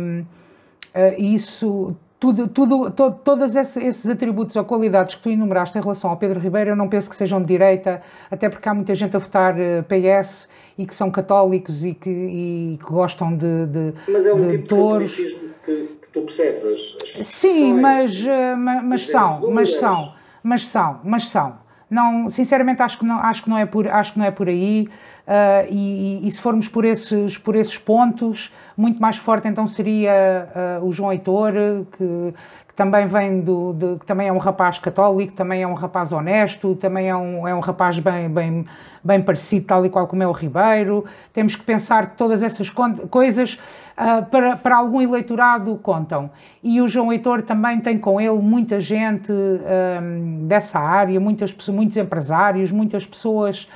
[0.94, 6.08] uh, isso tudo, tudo, to, todos esses atributos ou qualidades que tu enumeraste em relação
[6.08, 9.16] ao Pedro Ribeiro, eu não penso que sejam de direita, até porque há muita gente
[9.16, 9.56] a votar
[9.88, 14.46] PS e que são católicos e que, e que gostam de, de Mas é um
[14.46, 15.10] de tipo touros.
[15.10, 20.68] de que, tu percebes as, as Sim, mas, eh, mas, mas são, mas são, mas
[20.68, 21.62] são, mas são.
[21.88, 24.48] Não, sinceramente acho que não, acho que não é por, acho que não é por
[24.48, 24.88] aí.
[25.22, 30.48] Uh, e, e, se formos por esses, por esses pontos, muito mais forte então seria
[30.80, 31.52] uh, o João Heitor,
[31.92, 32.34] que,
[32.66, 36.12] que também vem do, de, que também é um rapaz católico, também é um rapaz
[36.12, 38.66] honesto, também é um, é um rapaz bem, bem,
[39.04, 41.04] bem parecido, tal e qual como é o Ribeiro.
[41.32, 42.70] Temos que pensar que todas essas
[43.10, 43.58] coisas
[43.96, 46.30] uh, para, para algum eleitorado contam.
[46.62, 51.96] E o João Heitor também tem com ele muita gente um, dessa área, muitas, muitos
[51.96, 53.68] empresários, muitas pessoas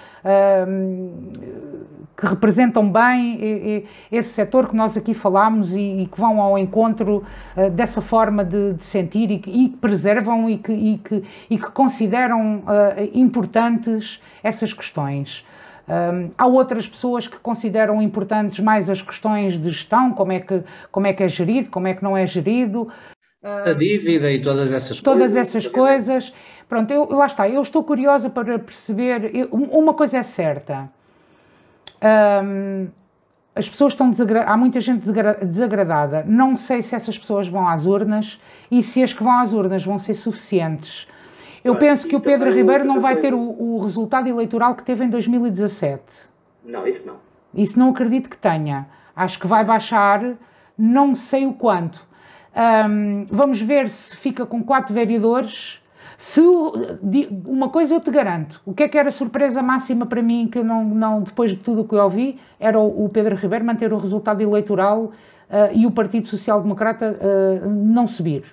[0.68, 1.30] um,
[2.16, 7.24] que representam bem esse setor que nós aqui falámos e, e que vão ao encontro
[7.56, 11.22] uh, dessa forma de, de sentir e que, e que, preservam e que, e que,
[11.50, 15.44] e que consideram uh, importantes essas questões.
[15.88, 20.64] Um, há outras pessoas que consideram importantes mais as questões de gestão, como é que,
[20.90, 22.88] como é, que é gerido, como é que não é gerido.
[23.44, 25.34] A dívida e todas essas todas coisas.
[25.34, 26.32] Todas essas coisas.
[26.68, 29.30] Pronto, eu, lá está, eu estou curiosa para perceber.
[29.32, 30.90] Eu, uma coisa é certa.
[32.02, 32.88] Um,
[33.54, 35.10] as pessoas estão desagradadas, há muita gente
[35.42, 36.22] desagradada.
[36.26, 38.38] Não sei se essas pessoas vão às urnas
[38.70, 41.08] e se as que vão às urnas vão ser suficientes.
[41.64, 45.04] Eu penso que o Pedro Ribeiro não vai ter o, o, resultado eleitoral que teve
[45.04, 46.02] em 2017.
[46.64, 47.16] Não, isso não.
[47.54, 48.86] Isso não acredito que tenha.
[49.16, 50.22] Acho que vai baixar,
[50.76, 52.06] não sei o quanto.
[52.88, 55.82] Um, vamos ver se fica com quatro vereadores
[56.18, 56.40] se
[57.44, 60.62] uma coisa eu te garanto, o que é que era surpresa máxima para mim que
[60.62, 63.98] não, não depois de tudo o que eu ouvi era o, Pedro Ribeiro manter o
[63.98, 65.12] resultado eleitoral uh,
[65.72, 68.44] e o Partido Social Democrata uh, não subir.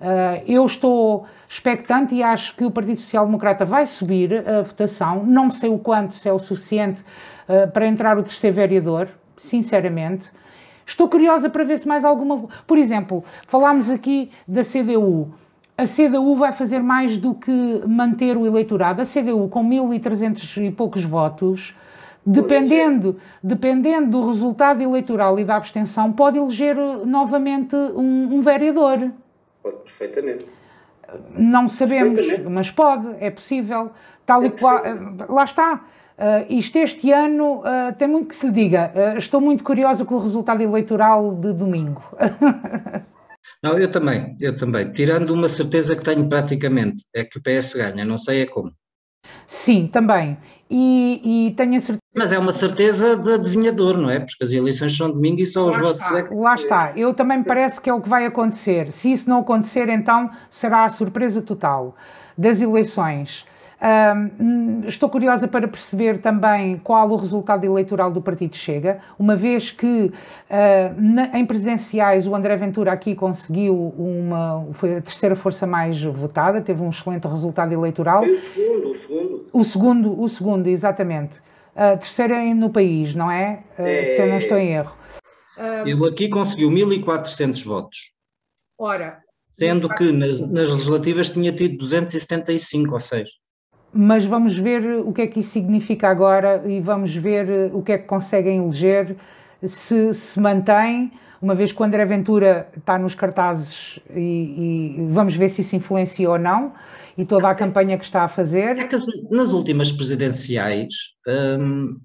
[0.00, 5.24] Uh, eu estou expectante e acho que o Partido Social Democrata vai subir a votação.
[5.24, 7.04] Não sei o quanto, se é o suficiente
[7.72, 10.30] para entrar o terceiro vereador, sinceramente.
[10.86, 12.48] Estou curiosa para ver se mais alguma.
[12.66, 15.34] Por exemplo, falámos aqui da CDU
[15.82, 19.02] a CDU vai fazer mais do que manter o eleitorado.
[19.02, 21.76] A CDU, com 1.300 e poucos votos,
[22.24, 29.10] dependendo, dependendo do resultado eleitoral e da abstenção, pode eleger novamente um, um vereador.
[29.62, 30.46] Pode, perfeitamente.
[31.36, 33.90] Não sabemos, mas pode, é possível.
[34.24, 34.80] Tal é e qual.
[35.28, 35.84] Lá está.
[36.18, 38.92] Uh, isto este ano uh, tem muito que se lhe diga.
[38.94, 42.02] Uh, estou muito curiosa com o resultado eleitoral de domingo.
[43.62, 44.90] Não, eu também, eu também.
[44.90, 48.72] Tirando uma certeza que tenho praticamente, é que o PS ganha, não sei é como.
[49.46, 50.38] Sim, também.
[50.70, 52.00] E, e tenho a certeza.
[52.16, 54.20] Mas é uma certeza de adivinhador, não é?
[54.20, 56.06] Porque as eleições são domingo e só os lá votos.
[56.06, 56.34] Está, é que...
[56.34, 56.92] Lá está.
[56.96, 58.90] Eu também me parece que é o que vai acontecer.
[58.90, 61.94] Se isso não acontecer, então será a surpresa total
[62.36, 63.44] das eleições.
[63.82, 69.72] Um, estou curiosa para perceber também qual o resultado eleitoral do Partido Chega, uma vez
[69.72, 70.12] que uh,
[70.96, 74.68] na, em presidenciais o André Ventura aqui conseguiu uma.
[74.74, 78.22] foi a terceira força mais votada, teve um excelente resultado eleitoral.
[78.22, 79.46] o segundo, o segundo.
[79.52, 81.40] O segundo, o segundo exatamente.
[81.74, 83.64] Uh, terceira no país, não é?
[83.76, 84.04] Uh, é...
[84.14, 84.96] Se eu não estou em erro.
[85.84, 88.12] Ele aqui conseguiu 1.400 votos.
[88.78, 89.18] Ora.
[89.52, 93.41] Sendo que nas, nas legislativas tinha tido 275 ou 6
[93.92, 97.82] mas vamos ver o que é que isso significa agora e vamos ver eh, o
[97.82, 99.16] que é que conseguem eleger,
[99.64, 105.34] se se mantém, uma vez que o André Ventura está nos cartazes e, e vamos
[105.34, 106.72] ver se isso influencia ou não
[107.18, 108.78] e toda a campanha que está a fazer.
[108.78, 108.96] É que
[109.30, 110.94] nas últimas presidenciais
[111.58, 111.98] hum,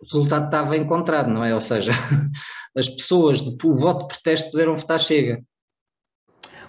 [0.00, 1.52] o resultado estava encontrado, não é?
[1.52, 1.92] Ou seja,
[2.76, 5.42] as pessoas, o voto de protesto puderam votar Chega.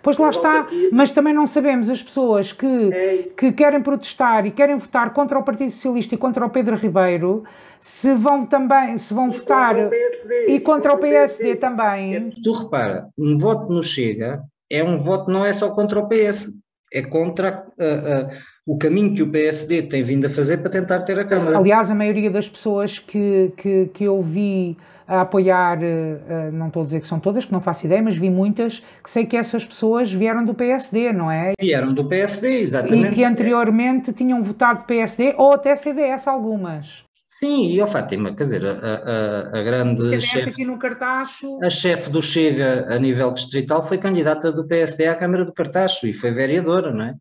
[0.01, 4.51] Pois lá está, mas também não sabemos as pessoas que, é que querem protestar e
[4.51, 7.43] querem votar contra o Partido Socialista e contra o Pedro Ribeiro,
[7.81, 12.31] se vão também, se vão e votar contra PSD, e contra, o PSD, PSD também.
[12.43, 16.53] Tu repara, um voto no Chega é um voto não é só contra o PS,
[16.93, 20.99] é contra uh, uh, o caminho que o PSD tem vindo a fazer para tentar
[21.01, 21.57] ter a Câmara.
[21.57, 24.77] Aliás, a maioria das pessoas que, que, que eu vi
[25.09, 28.15] a apoiar, eh, não estou a dizer que são todas, que não faço ideia, mas
[28.15, 31.53] vi muitas que sei que essas pessoas vieram do PSD, não é?
[31.59, 33.13] Vieram do PSD, exatamente.
[33.13, 37.09] E que anteriormente tinham votado PSD ou até CDS algumas.
[37.32, 41.63] Sim, e ó Fátima, quer dizer, a, a, a grande chefe, aqui no Cartacho.
[41.63, 46.07] A chefe do Chega a nível distrital foi candidata do PSD à Câmara do Cartacho
[46.07, 47.15] e foi vereadora, não é?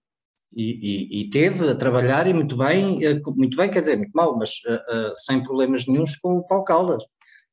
[0.56, 4.12] E, e, e, teve a trabalhar e muito bem, eh, muito bem, quer dizer, muito
[4.14, 7.04] mal, mas uh, uh, sem problemas nenhums com o Paulo Caldas.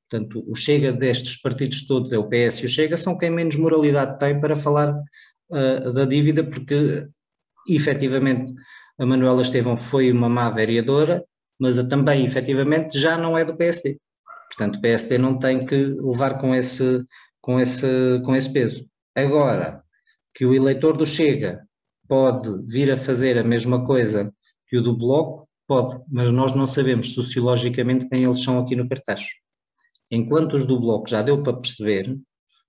[0.10, 3.58] Portanto, o Chega destes partidos todos, é o PS e o Chega, são quem menos
[3.58, 4.96] moralidade tem para falar
[5.50, 7.06] uh, da dívida, porque
[7.68, 8.54] efetivamente
[8.98, 11.22] a Manuela Estevão foi uma má vereadora,
[11.60, 13.98] mas também efetivamente já não é do PSD.
[14.50, 17.04] Portanto, o PSD não tem que levar com esse,
[17.42, 17.88] com esse,
[18.24, 18.86] com esse peso.
[19.16, 19.84] Agora,
[20.34, 21.66] que o eleitor do Chega
[22.08, 24.34] pode vir a fazer a mesma coisa
[24.68, 28.88] que o do Bloco, pode, mas nós não sabemos sociologicamente quem eles são aqui no
[28.88, 29.26] cartaz
[30.12, 32.18] enquanto os do Bloco já deu para perceber,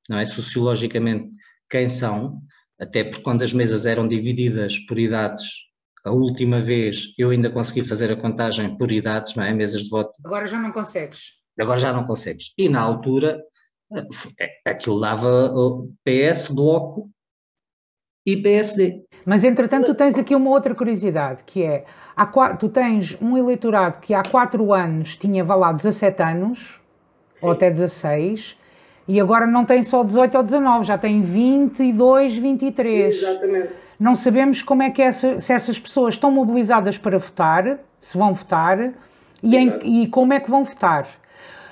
[0.09, 1.35] não é, sociologicamente,
[1.71, 2.41] quem são,
[2.79, 5.47] até porque quando as mesas eram divididas por idades,
[6.07, 9.53] a última vez eu ainda consegui fazer a contagem por idades, não é?
[9.53, 10.13] Mesas de voto.
[10.25, 11.33] Agora já não consegues.
[11.59, 12.53] Agora já não consegues.
[12.57, 13.43] E na altura,
[13.93, 15.53] eh, aquilo dava
[16.05, 17.11] PS, Bloco
[18.25, 19.03] e PSD.
[19.25, 21.85] Mas entretanto, tu tens aqui uma outra curiosidade, que é,
[22.17, 26.81] há, tu tens um eleitorado que há 4 anos tinha, vá lá, 17 anos,
[27.35, 27.47] Sim.
[27.47, 28.57] ou até 16,
[29.09, 33.17] e agora não tem só 18 ou 19, já tem 22, 23.
[33.17, 33.86] Exatamente.
[33.99, 38.35] Não sabemos como é que essa, se essas pessoas estão mobilizadas para votar, se vão
[38.35, 38.93] votar,
[39.43, 41.07] e, em, e como é que vão votar.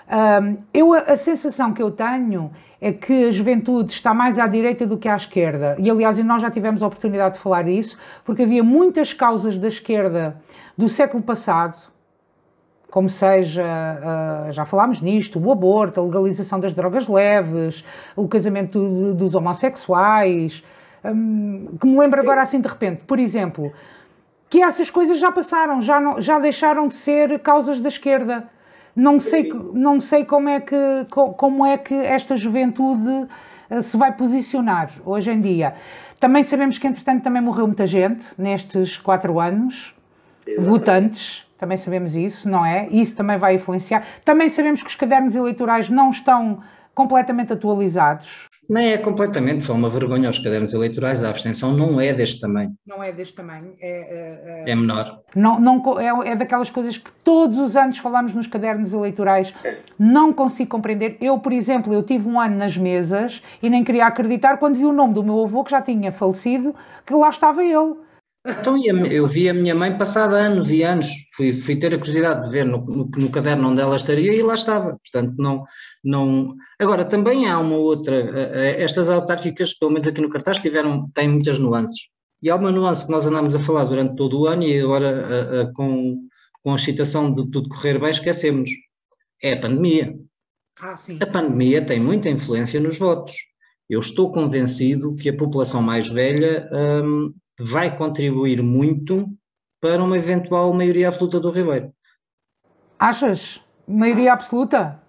[0.06, 2.50] Um, eu, a sensação que eu tenho
[2.80, 5.76] é que a juventude está mais à direita do que à esquerda.
[5.78, 9.68] E, aliás, nós já tivemos a oportunidade de falar disso, porque havia muitas causas da
[9.68, 10.36] esquerda
[10.76, 11.76] do século passado,
[12.90, 19.14] como seja, uh, já falámos nisto, o aborto, a legalização das drogas leves, o casamento
[19.14, 20.62] dos homossexuais,
[21.04, 23.72] um, que me lembro agora assim de repente, por exemplo,
[24.48, 28.48] que essas coisas já passaram, já, não, já deixaram de ser causas da esquerda.
[28.94, 30.76] Não sei, não sei como, é que,
[31.36, 33.26] como é que esta juventude
[33.68, 35.74] eh, se vai posicionar hoje em dia.
[36.20, 39.92] Também sabemos que, entretanto, também morreu muita gente nestes quatro anos,
[40.46, 40.70] Exatamente.
[40.70, 42.88] votantes, também sabemos isso, não é?
[42.90, 44.04] Isso também vai influenciar.
[44.24, 46.60] Também sabemos que os cadernos eleitorais não estão
[46.94, 48.48] completamente atualizados.
[48.68, 52.72] Nem é completamente, são uma vergonha os cadernos eleitorais, a abstenção não é deste tamanho.
[52.86, 55.20] Não é deste tamanho, é, é, é menor.
[55.36, 59.52] Não, não, é, é daquelas coisas que todos os anos falamos nos cadernos eleitorais,
[59.98, 61.18] não consigo compreender.
[61.20, 64.84] Eu, por exemplo, eu tive um ano nas mesas e nem queria acreditar quando vi
[64.86, 66.74] o nome do meu avô, que já tinha falecido,
[67.04, 67.96] que lá estava ele.
[68.46, 72.42] Então, eu vi a minha mãe passada anos e anos, fui, fui ter a curiosidade
[72.42, 74.98] de ver no, no, no, caderno onde ela estaria e lá estava.
[74.98, 75.64] Portanto, não,
[76.04, 76.54] não.
[76.78, 78.16] Agora, também há uma outra.
[78.16, 82.08] Eh, eh, estas autárquicas, pelo menos aqui no cartaz, tiveram, têm muitas nuances.
[82.42, 85.26] E há uma nuance que nós andámos a falar durante todo o ano e agora,
[85.26, 86.20] a, a, com,
[86.62, 88.68] com a excitação de tudo correr bem, esquecemos.
[89.42, 90.14] É a pandemia.
[90.82, 91.18] Ah, sim.
[91.18, 93.34] A pandemia tem muita influência nos votos.
[93.88, 96.68] Eu estou convencido que a população mais velha
[97.02, 99.28] hum, vai contribuir muito
[99.80, 101.92] para uma eventual maioria absoluta do Ribeiro.
[102.98, 103.60] Achas?
[103.86, 105.02] Maioria absoluta?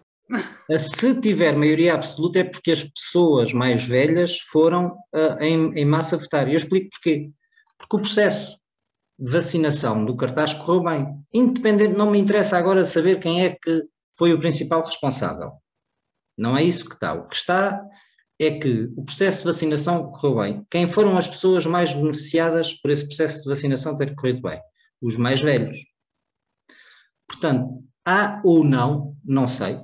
[0.77, 6.17] Se tiver maioria absoluta é porque as pessoas mais velhas foram uh, em, em, massa
[6.17, 6.47] votar.
[6.47, 7.31] E eu explico porquê.
[7.77, 8.59] Porque o processo
[9.17, 11.23] de vacinação do cartaz correu bem.
[11.33, 13.83] Independente, não me interessa agora saber quem é que
[14.17, 15.53] foi o principal responsável.
[16.37, 17.13] Não é isso que está.
[17.13, 17.81] O que está
[18.39, 20.65] é que o processo de vacinação correu bem.
[20.69, 24.59] Quem foram as pessoas mais beneficiadas por esse processo de vacinação ter corrido bem?
[25.01, 25.77] Os mais velhos.
[27.27, 29.79] Portanto, há ou não, não sei,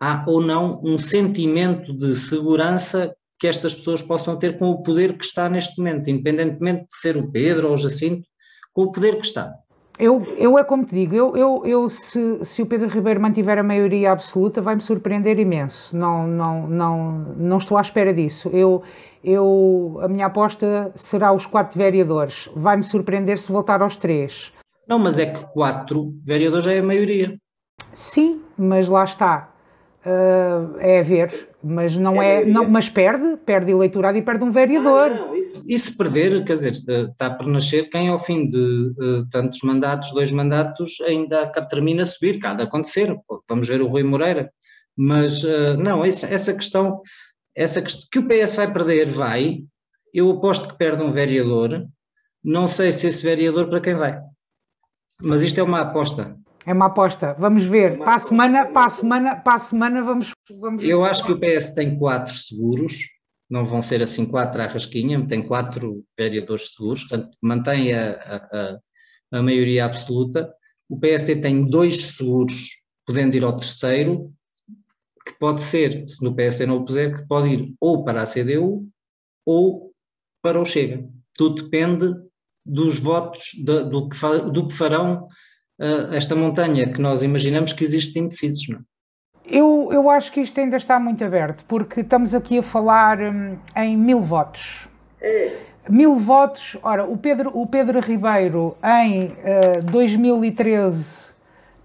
[0.00, 5.18] há ou não um sentimento de segurança que estas pessoas possam ter com o poder
[5.18, 8.26] que está neste momento, independentemente de ser o Pedro ou o Jacinto,
[8.72, 9.52] com o poder que está.
[9.98, 13.58] Eu, eu é como te digo, eu, eu, eu se, se o Pedro Ribeiro mantiver
[13.58, 15.96] a maioria absoluta, vai-me surpreender imenso.
[15.96, 18.48] Não, não, não, não estou à espera disso.
[18.52, 18.82] Eu,
[19.22, 22.50] eu, a minha aposta será os quatro vereadores.
[22.56, 24.52] Vai-me surpreender se voltar aos três.
[24.88, 27.36] Não, mas é que quatro vereadores é a maioria.
[27.92, 29.53] Sim, mas lá está.
[30.06, 34.44] Uh, é a ver, mas não é, é não, mas perde, perde eleitorado e perde
[34.44, 35.10] um vereador.
[35.10, 38.92] Ah, não, isso, e se perder, quer dizer, está por nascer quem ao fim de
[38.98, 43.16] uh, tantos mandatos, dois mandatos, ainda termina a subir, cada acontecer,
[43.48, 44.52] vamos ver o Rui Moreira,
[44.94, 47.00] mas uh, não, essa, essa questão,
[47.56, 49.64] essa questão, que o PS vai perder, vai,
[50.12, 51.86] eu aposto que perde um vereador,
[52.44, 54.20] não sei se esse vereador para quem vai,
[55.22, 56.36] mas isto é uma aposta,
[56.66, 57.34] é uma aposta.
[57.38, 57.92] Vamos ver.
[57.92, 60.84] É para a semana, para a semana, para a semana vamos, vamos.
[60.84, 62.98] Eu acho que o PS tem quatro seguros.
[63.50, 68.78] Não vão ser assim quatro à rasquinha, tem quatro vereadores seguros, portanto mantém a, a,
[69.38, 70.50] a maioria absoluta.
[70.88, 72.70] O PSD tem dois seguros,
[73.06, 74.32] podendo ir ao terceiro,
[75.26, 78.26] que pode ser, se no PSD não o puser, que pode ir ou para a
[78.26, 78.88] CDU
[79.44, 79.92] ou
[80.42, 81.06] para o Chega.
[81.34, 82.14] Tudo depende
[82.64, 84.18] dos votos, do, do, que,
[84.52, 85.28] do que farão
[85.78, 88.82] uh, esta montanha que nós imaginamos que existe indecisos, não é?
[89.46, 93.58] Eu, eu acho que isto ainda está muito aberto, porque estamos aqui a falar hum,
[93.76, 94.88] em mil votos.
[95.20, 95.58] É.
[95.86, 101.34] Mil votos, ora, o Pedro, o Pedro Ribeiro em uh, 2013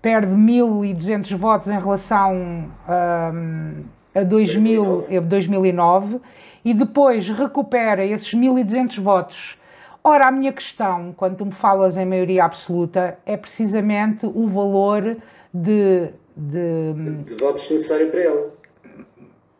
[0.01, 3.83] perde 1.200 votos em relação um,
[4.15, 6.21] a 2000, 2009
[6.63, 9.58] e depois recupera esses 1.200 votos
[10.03, 15.17] Ora, a minha questão, quando tu me falas em maioria absoluta, é precisamente o valor
[15.53, 16.09] de.
[16.41, 16.93] De,
[17.25, 18.47] de votos necessário para ela.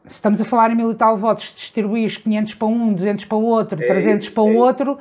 [0.05, 3.37] se estamos a falar em mil e tal votos, distribuís 500 para um, 200 para
[3.37, 4.61] o outro, É 300 isso, para o é isso.
[4.61, 4.97] outro,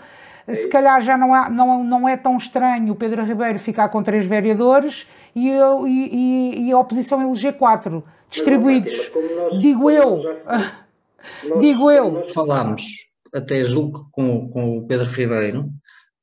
[0.52, 4.02] se calhar já não, há, não, não é tão estranho o Pedro Ribeiro ficar com
[4.02, 8.92] três vereadores e, eu- e- e- e a oposição eleger quatro, distribuídos.
[8.96, 10.10] Mas, como nós- Digo como eu.
[10.10, 10.34] nós já-
[11.48, 12.10] nós- Digo como eu.
[12.10, 15.70] nós- falámos, até julgo que com, com o Pedro Ribeiro,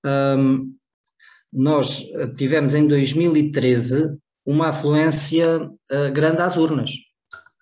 [0.05, 0.73] hum,
[1.51, 2.03] nós
[2.37, 6.91] tivemos em 2013 uma afluência eh, grande às urnas,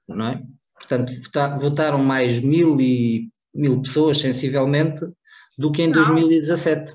[0.07, 0.43] não é?
[0.73, 5.05] Portanto, vota- votaram mais mil, e, mil pessoas, sensivelmente,
[5.57, 5.93] do que em Não.
[6.03, 6.93] 2017.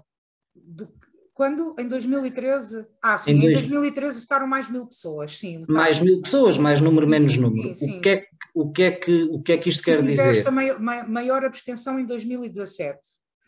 [0.54, 0.88] Do-
[1.32, 1.74] Quando?
[1.78, 2.84] Em 2013?
[3.00, 5.60] Ah, sim, Em em, dois- 2013 votaram mais mil pessoas, sim.
[5.60, 5.80] votaram.
[5.80, 7.68] Mais mil pessoas, mais número, menos número.
[7.68, 7.98] Sim, sim.
[7.98, 8.24] O que é,
[8.54, 10.48] o que é que, o que, é que isto quer Tiveste dizer?
[10.48, 12.98] a mai- ma- maior abstenção em 2017.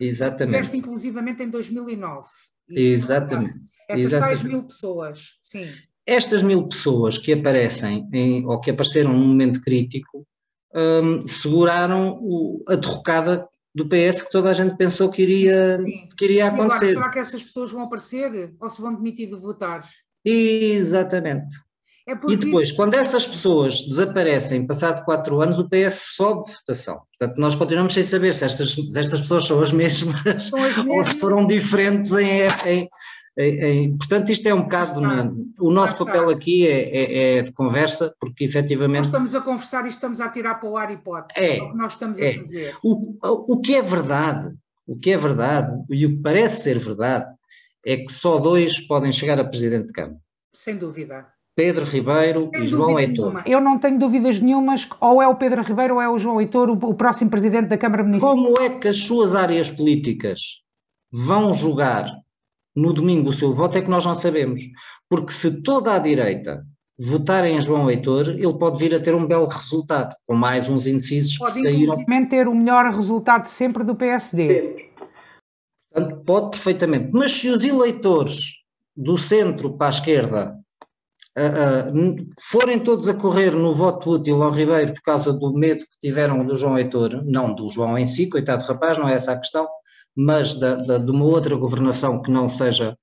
[0.01, 0.55] Exatamente.
[0.57, 2.27] Tiveste inclusivamente em 2009.
[2.69, 3.53] Isso é Exatamente.
[3.53, 3.71] verdade.
[3.89, 4.45] Essas tais Exatamente.
[4.49, 5.69] mil pessoas, sim.
[6.07, 10.27] Estas mil pessoas que aparecem em- ou que apareceram num momento crítico
[10.75, 16.07] hum, seguraram o- a derrocada do PS que toda a gente pensou que iria, Sim.
[16.17, 16.95] que iria E agora, acontecer.
[16.95, 19.85] será que essas pessoas vão aparecer ou se vão demitir de votar?
[20.25, 21.57] Exatamente.
[22.11, 26.53] É E depois, isso- quando essas pessoas desaparecem, passado quatro anos, o PS sobe de
[26.57, 27.01] votação.
[27.19, 30.77] Portanto, nós continuamos sem saber se estas, se estas pessoas são as mesmas São as
[30.79, 31.09] ou mesmas.
[31.09, 32.27] se foram diferentes em.
[32.67, 32.89] em-
[33.39, 35.01] em- em- portanto, isto é um bocado.
[35.01, 39.41] na- o nosso papel aqui é, é- é de conversa, porque Nós efetivamente estamos a
[39.41, 41.41] conversar e estamos a tirar para o ar hipóteses.
[41.41, 42.31] É, É o que nós estamos é.
[42.31, 42.77] a fazer.
[42.83, 43.15] O,
[43.55, 44.53] o que é verdade,
[44.87, 47.27] o que é verdade e o que parece ser verdade
[47.87, 50.19] é que só dois podem chegar a presidente de Câmara:
[50.53, 51.29] Sem dúvida.
[51.61, 53.27] Pedro Ribeiro e João Heitor.
[53.27, 53.43] nenhuma.
[53.47, 56.41] Eu não tenho dúvidas nenhumas que ou é o Pedro Ribeiro ou é o João
[56.41, 58.35] Heitor, o, o próximo presidente da Câmara Municipal.
[58.35, 60.41] Como é que as suas áreas políticas
[61.13, 62.07] vão julgar
[62.75, 64.63] no domingo o seu voto é que nós não sabemos.
[65.07, 66.65] Porque se toda a direita
[66.99, 70.87] votar em João Heitor, ele pode vir a ter um belo resultado, com mais uns
[70.87, 71.93] indecisos que Pode, saíram.
[71.93, 74.47] inclusive, ter o melhor resultado sempre do PSD.
[74.47, 74.91] Sempre.
[75.93, 77.11] Portanto, pode perfeitamente.
[77.13, 78.61] Mas se os eleitores
[78.97, 80.60] do centro para a esquerda
[81.93, 85.99] n- forem todos a correr no voto útil ao Ribeiro por causa do medo que
[86.01, 89.32] tiveram do João Heitor, não do João em si, coitado do rapaz, não é essa
[89.32, 89.66] a questão,
[90.16, 92.97] mas da, da- de uma outra governação que não seja,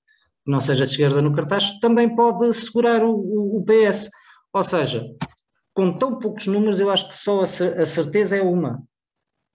[0.46, 4.10] que não seja de esquerda no cartaz, também pode segurar o, o- o PS.
[4.54, 5.06] Ou seja,
[5.74, 8.82] com tão poucos números, eu acho que só a, a certeza é uma.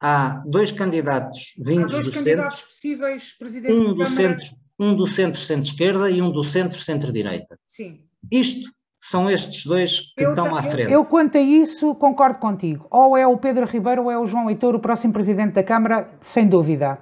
[0.01, 4.11] Há dois candidatos Há vindos dois do centro candidatos possíveis, presidente um do Câmara.
[4.11, 4.47] centro,
[4.83, 7.57] um do centro centro-esquerda e um do centro centro-direita.
[7.67, 8.01] Sim.
[8.31, 8.71] Isto
[9.01, 10.93] são estes dois que Eu estão à eu- frente.
[10.93, 12.87] Eu, quanto a isso, concordo contigo.
[12.91, 16.09] Ou é o Pedro Ribeiro ou é o João Heitor, o próximo presidente da Câmara,
[16.21, 16.99] sem dúvida.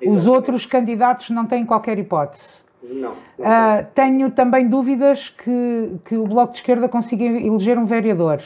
[0.00, 0.28] Os Exatamente.
[0.30, 2.64] outros candidatos não têm qualquer hipótese.
[2.82, 3.14] Não.
[3.38, 8.40] não Ah, tenho também dúvidas que, que o Bloco de Esquerda consiga eleger um vereador.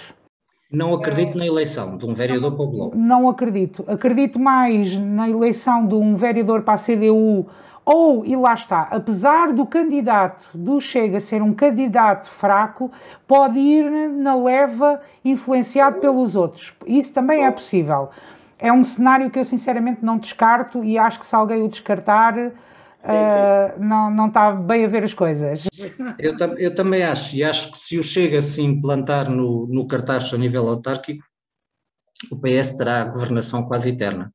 [0.72, 2.96] Não acredito na eleição de um vereador para o Bloco.
[2.96, 3.84] Não acredito.
[3.88, 7.46] Acredito mais na eleição de um vereador para a CDU
[7.92, 12.88] ou, e lá está, apesar do candidato do Chega ser um candidato fraco,
[13.26, 16.72] pode ir na leva influenciado pelos outros.
[16.86, 18.10] Isso também é possível.
[18.60, 22.52] É um cenário que eu sinceramente não descarto e acho que se alguém o descartar,
[23.02, 25.66] ah, não, não está bem a ver as coisas.
[26.16, 30.32] Eu, eu também acho, e acho que se o Chega se implantar no, no cartaz
[30.32, 31.24] a nível autárquico,
[32.30, 34.32] o PS terá a governação quase eterna.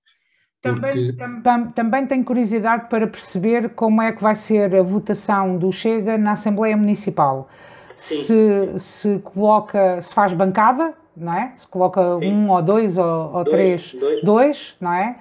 [0.74, 4.84] Também, Porque- tam- Tam- Também tenho curiosidade para perceber como é que vai ser a
[4.84, 7.47] votação do Chega na Assembleia Municipal.
[7.95, 11.51] Sim, se, se coloca, se faz bancada, não é?
[11.55, 12.32] Se coloca Sim.
[12.34, 14.22] um ou dois ou, ou Dois, três, dois.
[14.24, 15.16] dois, não é?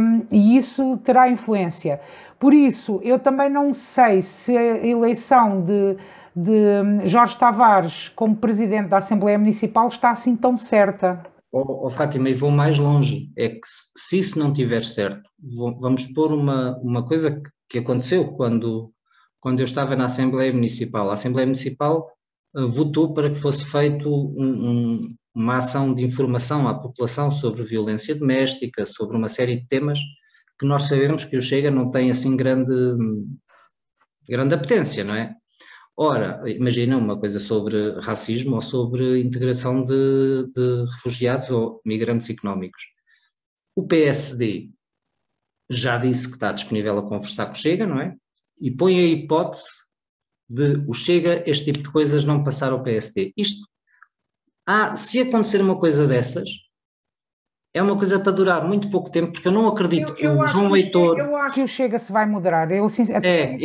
[0.00, 2.00] Hum, e isso terá influência.
[2.38, 5.96] Por isso, eu também não sei se a eleição de,
[6.34, 11.20] de Jorge Tavares como presidente da Assembleia Municipal está assim tão certa.
[11.52, 13.60] Ó ó, Fátima, e vou mais longe, é que
[13.96, 18.92] se, isso não tiver certo, vou- vamos pôr uma, uma coisa que, que aconteceu quando,
[19.40, 21.10] quando eu estava na Assembleia Municipal.
[21.10, 22.08] A Assembleia Municipal
[22.56, 27.64] eh, votou para que fosse feito um- um- uma ação de informação à população sobre
[27.64, 29.98] violência doméstica, sobre uma série de temas
[30.58, 32.72] que nós sabemos que o Chega não tem assim grande,
[34.28, 35.34] grande apetência, não é?
[35.96, 42.82] Ora, imagina uma coisa sobre racismo ou sobre integração de, de refugiados ou migrantes económicos.
[43.76, 44.70] O PSD
[45.70, 48.16] já disse que está disponível a conversar com o Chega, não é?
[48.58, 49.68] E põe a hipótese
[50.48, 53.32] de o Chega, este tipo de coisas, não passar ao PSD.
[53.36, 53.66] Isto,
[54.66, 56.48] há, se acontecer uma coisa dessas,
[57.74, 60.38] é uma coisa para durar muito pouco tempo, porque eu não acredito eu, que eu
[60.38, 61.18] o João Heitor.
[61.18, 62.70] Eu acho que o Chega se vai mudar.
[62.70, 62.86] Eu,
[63.22, 63.56] é,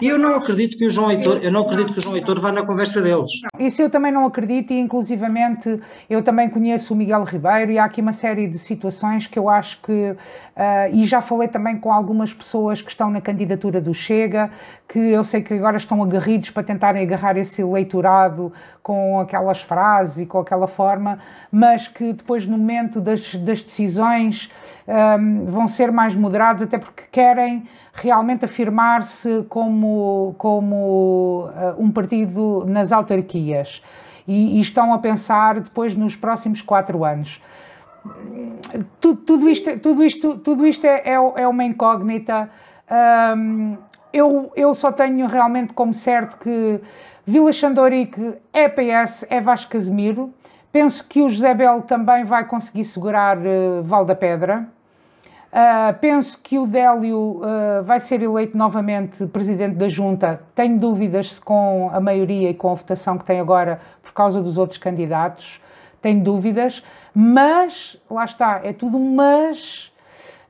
[0.00, 2.38] e eu não acredito que o João Heitor, eu não acredito que o João Heitor
[2.40, 3.30] vá na conversa deles.
[3.58, 7.84] Isso eu também não acredito, e inclusivamente eu também conheço o Miguel Ribeiro, e há
[7.84, 10.14] aqui uma série de situações que eu acho que.
[10.56, 14.50] Uh, e já falei também com algumas pessoas que estão na candidatura do Chega,
[14.88, 18.50] que eu sei que agora estão agarridos para tentarem agarrar esse eleitorado
[18.82, 21.18] com aquelas frases e com aquela forma,
[21.52, 24.50] mas que depois, no momento das, das decisões,
[24.88, 32.64] um, vão ser mais moderados, até porque querem realmente afirmar-se como, como uh, um partido
[32.66, 33.82] nas autarquias
[34.26, 37.42] e, e, estão a pensar depois nos próximos quatro anos.
[39.00, 42.50] Tudo, tudo isto, tudo isto, tudo isto é, é, é uma incógnita.
[43.36, 43.76] Um,
[44.12, 46.80] eu, eu só tenho realmente como certo que
[47.26, 50.32] Vila Xandorique é PS, é Vasco Casemiro.
[50.70, 54.68] Penso que o José Belo também vai conseguir segurar uh, Val da Pedra.
[55.46, 60.40] Uh, penso que o Délio uh, vai ser eleito novamente presidente da Junta.
[60.54, 64.58] Tenho dúvidas com a maioria e com a votação que tem agora por causa dos
[64.58, 65.60] outros candidatos.
[66.02, 66.84] Tenho dúvidas,
[67.18, 69.90] mas lá está, é tudo um mas.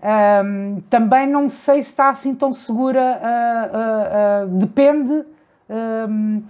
[0.02, 5.24] Um, também não sei se está assim tão segura, uh, depende
[5.68, 6.42] um,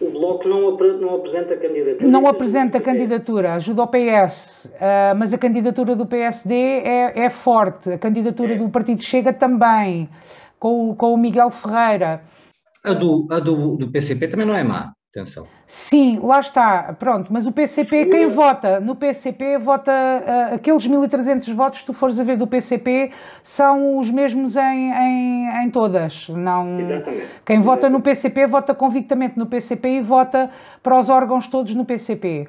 [0.00, 2.08] o Bloco não, não apresenta candidatura.
[2.08, 7.90] Não apresenta candidatura, ajuda o PS, uh, mas a candidatura do PSD é, é forte,
[7.90, 8.58] a candidatura é.
[8.58, 10.08] do Partido Chega também,
[10.58, 12.22] com, com o Miguel Ferreira.
[12.84, 14.92] A do, a do, do PCP também não é má.
[15.14, 15.46] Atenção.
[15.66, 21.54] Sim, lá está, pronto, mas o PCP, quem vota no PCP, vota uh, aqueles 1.300
[21.54, 26.30] votos, se tu fores a ver do PCP, são os mesmos em, em, em todas.
[26.30, 27.26] Não, Exatamente.
[27.44, 27.62] Quem Exatamente.
[27.62, 30.50] vota no PCP, vota convictamente no PCP e vota
[30.82, 32.48] para os órgãos todos no PCP.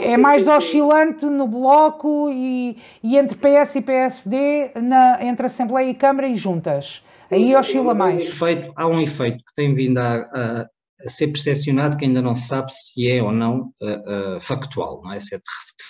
[0.00, 5.94] é mais oscilante no Bloco e, e entre PS e PSD, na, entre Assembleia e
[5.94, 7.02] Câmara e juntas.
[7.32, 8.22] Aí oscila mais.
[8.22, 10.68] Há um, efeito, há um efeito que tem vindo a, a
[11.04, 15.02] a ser percepcionado que ainda não se sabe se é ou não uh, uh, factual,
[15.02, 15.20] não é?
[15.20, 15.40] se é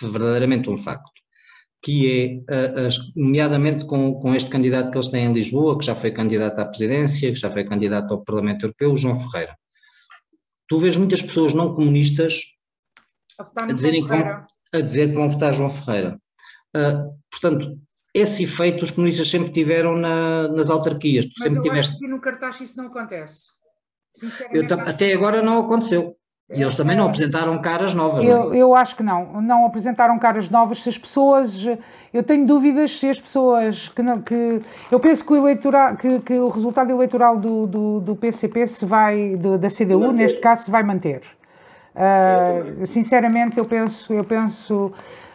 [0.02, 1.10] verdadeiramente um facto,
[1.82, 5.94] que é, uh, nomeadamente com, com este candidato que eles têm em Lisboa, que já
[5.94, 9.56] foi candidato à presidência, que já foi candidato ao Parlamento Europeu, o João Ferreira.
[10.66, 12.40] Tu vês muitas pessoas não comunistas
[13.38, 16.18] a, a dizerem que vão, a dizer que vão votar João Ferreira.
[17.30, 17.78] portanto,
[18.14, 21.26] esse efeito os comunistas sempre tiveram na, nas autarquias.
[21.26, 21.92] Tu Mas sempre eu tiveste...
[21.92, 23.63] acho que no cartaz isso não acontece.
[24.52, 26.16] Eu, até agora não aconteceu.
[26.50, 28.22] E eles também não apresentaram caras novas.
[28.22, 28.56] Eu, não é?
[28.58, 29.40] eu acho que não.
[29.40, 30.82] Não apresentaram caras novas.
[30.82, 31.64] Se as pessoas.
[32.12, 33.88] Eu tenho dúvidas se as pessoas.
[33.88, 34.60] Que, não, que
[34.90, 38.84] eu penso que o, eleitora, que, que o resultado eleitoral do, do, do PCP se
[38.84, 39.36] vai.
[39.36, 41.22] Do, da CDU, neste caso, se vai manter.
[41.94, 44.12] Uh, sinceramente, eu penso.
[44.12, 44.92] Eu penso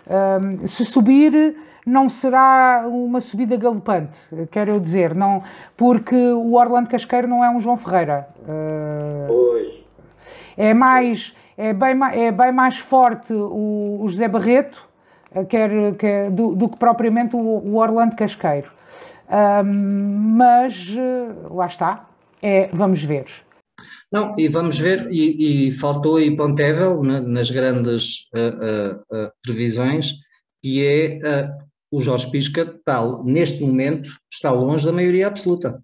[0.07, 1.57] um, se subir
[1.90, 4.20] não será uma subida galopante,
[4.52, 5.44] quero eu dizer, não,
[5.76, 8.28] porque o Orlando Casqueiro não é um João Ferreira.
[8.42, 9.86] Uh, pois.
[10.56, 14.88] É mais, é bem, é bem mais forte o, o José Barreto
[15.34, 18.70] eh, quer, quer, do, do, que propriamente o, o Orlando Casqueiro.
[19.28, 22.10] Uh, mas eh, lá está,
[22.42, 23.26] é, vamos ver.
[24.12, 30.16] Não, e vamos ver, e, e faltou aí Pontevel na, nas grandes uh, uh, previsões,
[30.64, 31.20] que é
[31.92, 35.84] o Jorge Pisca está, neste momento, está longe da maioria absoluta.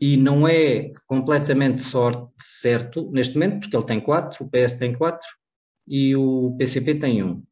[0.00, 4.96] E não é completamente sorte, certo, neste momento, porque ele tem quatro, o PS tem
[4.96, 5.28] quatro
[5.86, 7.42] e o PCP tem um.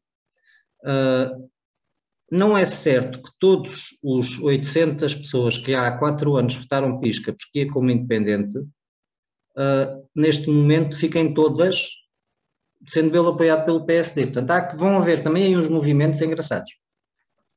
[0.83, 1.49] Uh,
[2.31, 7.61] não é certo que todos os 800 pessoas que há quatro anos votaram Pisca porque
[7.61, 11.85] é como independente, uh, neste momento fiquem todas
[12.85, 14.27] sendo ele apoiado pelo PSD.
[14.27, 16.71] Portanto, há, vão haver também aí uns movimentos engraçados.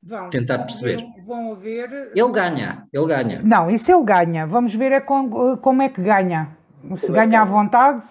[0.03, 0.29] Vão.
[0.29, 1.05] Tentar perceber.
[1.25, 2.11] Vão haver.
[2.15, 3.41] Ele ganha, ele ganha.
[3.43, 4.47] Não, isso ele ganha.
[4.47, 6.57] Vamos ver é com, como é que ganha.
[6.95, 8.05] Se como ganha é à vontade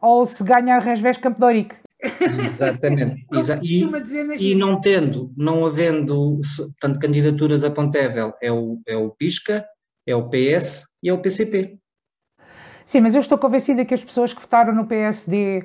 [0.00, 1.74] ou se ganha a Resvés Campo de Ourique.
[2.20, 3.26] Exatamente.
[3.32, 3.82] Exa e,
[4.38, 6.40] e, não tendo, não havendo
[6.80, 9.64] tanto candidaturas a Pontevel, é o, é o PISCA,
[10.06, 11.78] é o PS e é o PCP.
[12.86, 15.64] Sim, mas eu estou convencida que as pessoas que votaram no PSD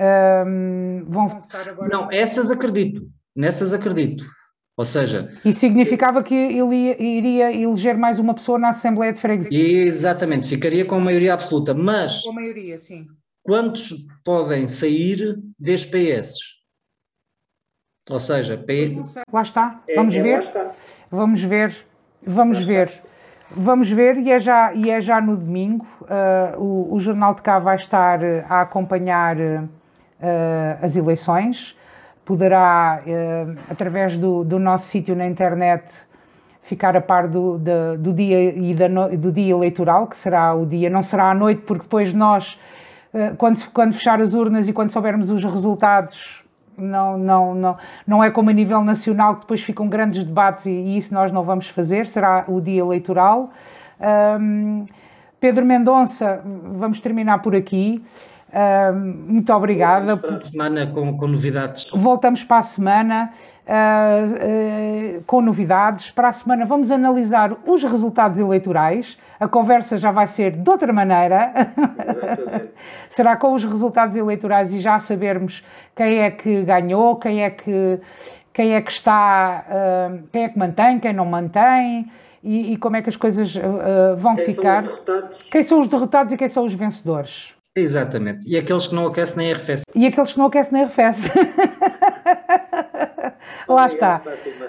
[0.00, 1.88] um, vão votar agora.
[1.88, 4.24] Não, essas acredito, nessas acredito.
[4.76, 5.36] Ou seja.
[5.44, 9.58] Isso significava que ele ia, iria eleger mais uma pessoa na Assembleia de Freguesia.
[9.86, 12.22] Exatamente, ficaria com a maioria absoluta, mas.
[12.22, 13.06] Com a maioria, sim.
[13.42, 13.92] Quantos
[14.24, 16.38] podem sair das PS?
[18.08, 19.16] Ou seja, PS...
[19.32, 20.38] Lá está, é, vamos é, ver.
[20.38, 20.72] Está.
[21.10, 21.86] Vamos ver,
[22.24, 22.88] vamos lá ver.
[22.88, 23.08] Está.
[23.50, 25.86] Vamos ver, e é já, e é já no domingo.
[26.02, 29.36] Uh, o, o Jornal de Cá vai estar a acompanhar
[30.80, 31.76] as eleições.
[32.24, 35.84] poderá, uh, através do, do nosso sítio na internet,
[36.62, 40.52] ficar a par do, do, do dia e da no, do dia eleitoral, que será
[40.54, 42.60] o dia, não será à noite, porque depois nós,
[43.14, 46.44] uh, quando, quando fechar as urnas e quando soubermos os resultados,
[46.76, 50.70] não, não, não, não é como a nível nacional, que depois ficam grandes debates e,
[50.70, 53.50] e isso nós não vamos fazer, será o dia eleitoral.
[54.38, 54.84] Um,
[55.40, 58.04] Pedro Mendonça, vamos terminar por aqui.
[58.50, 60.16] Um, muito obrigada.
[60.16, 61.90] Voltamos para a semana com, com novidades.
[61.92, 63.30] Voltamos para a semana
[63.66, 66.10] uh, uh, com novidades.
[66.10, 69.18] Para a semana vamos analisar os resultados eleitorais.
[69.38, 71.52] A conversa já vai ser de outra maneira.
[73.10, 75.62] Será com os resultados eleitorais e já sabermos
[75.94, 78.00] quem é que ganhou, quem é que,
[78.52, 82.10] quem é que está, uh, quem é que mantém, quem não mantém.
[82.42, 83.52] E, e como é que as coisas
[84.16, 84.86] vão quem ficar.
[84.86, 87.57] São quem são os derrotados e quem são os vencedores.
[87.78, 88.50] Exatamente.
[88.50, 89.84] E aqueles que não aquecem nem arrefecem.
[89.94, 91.30] E aqueles que não aquecem nem arrefecem.
[93.68, 94.22] lá está.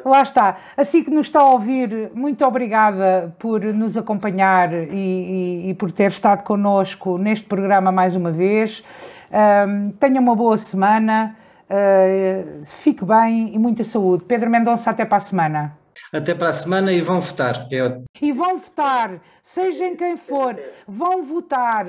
[0.06, 0.58] Lá está.
[0.78, 5.92] Assim que nos está a ouvir, muito obrigada por nos acompanhar e, e, e por
[5.92, 8.84] ter estado connosco neste programa mais uma vez.
[9.32, 11.36] Um, tenha uma boa semana.
[11.70, 14.24] Uh, fique bem e muita saúde.
[14.28, 15.79] Pedro Mendonça, até para a semana.
[16.12, 17.68] Até para a semana e vão votar.
[17.72, 21.86] É e vão votar, seja em quem for, vão votar.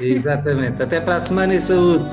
[0.00, 0.82] Exatamente.
[0.82, 2.10] Até para a semana e saúde.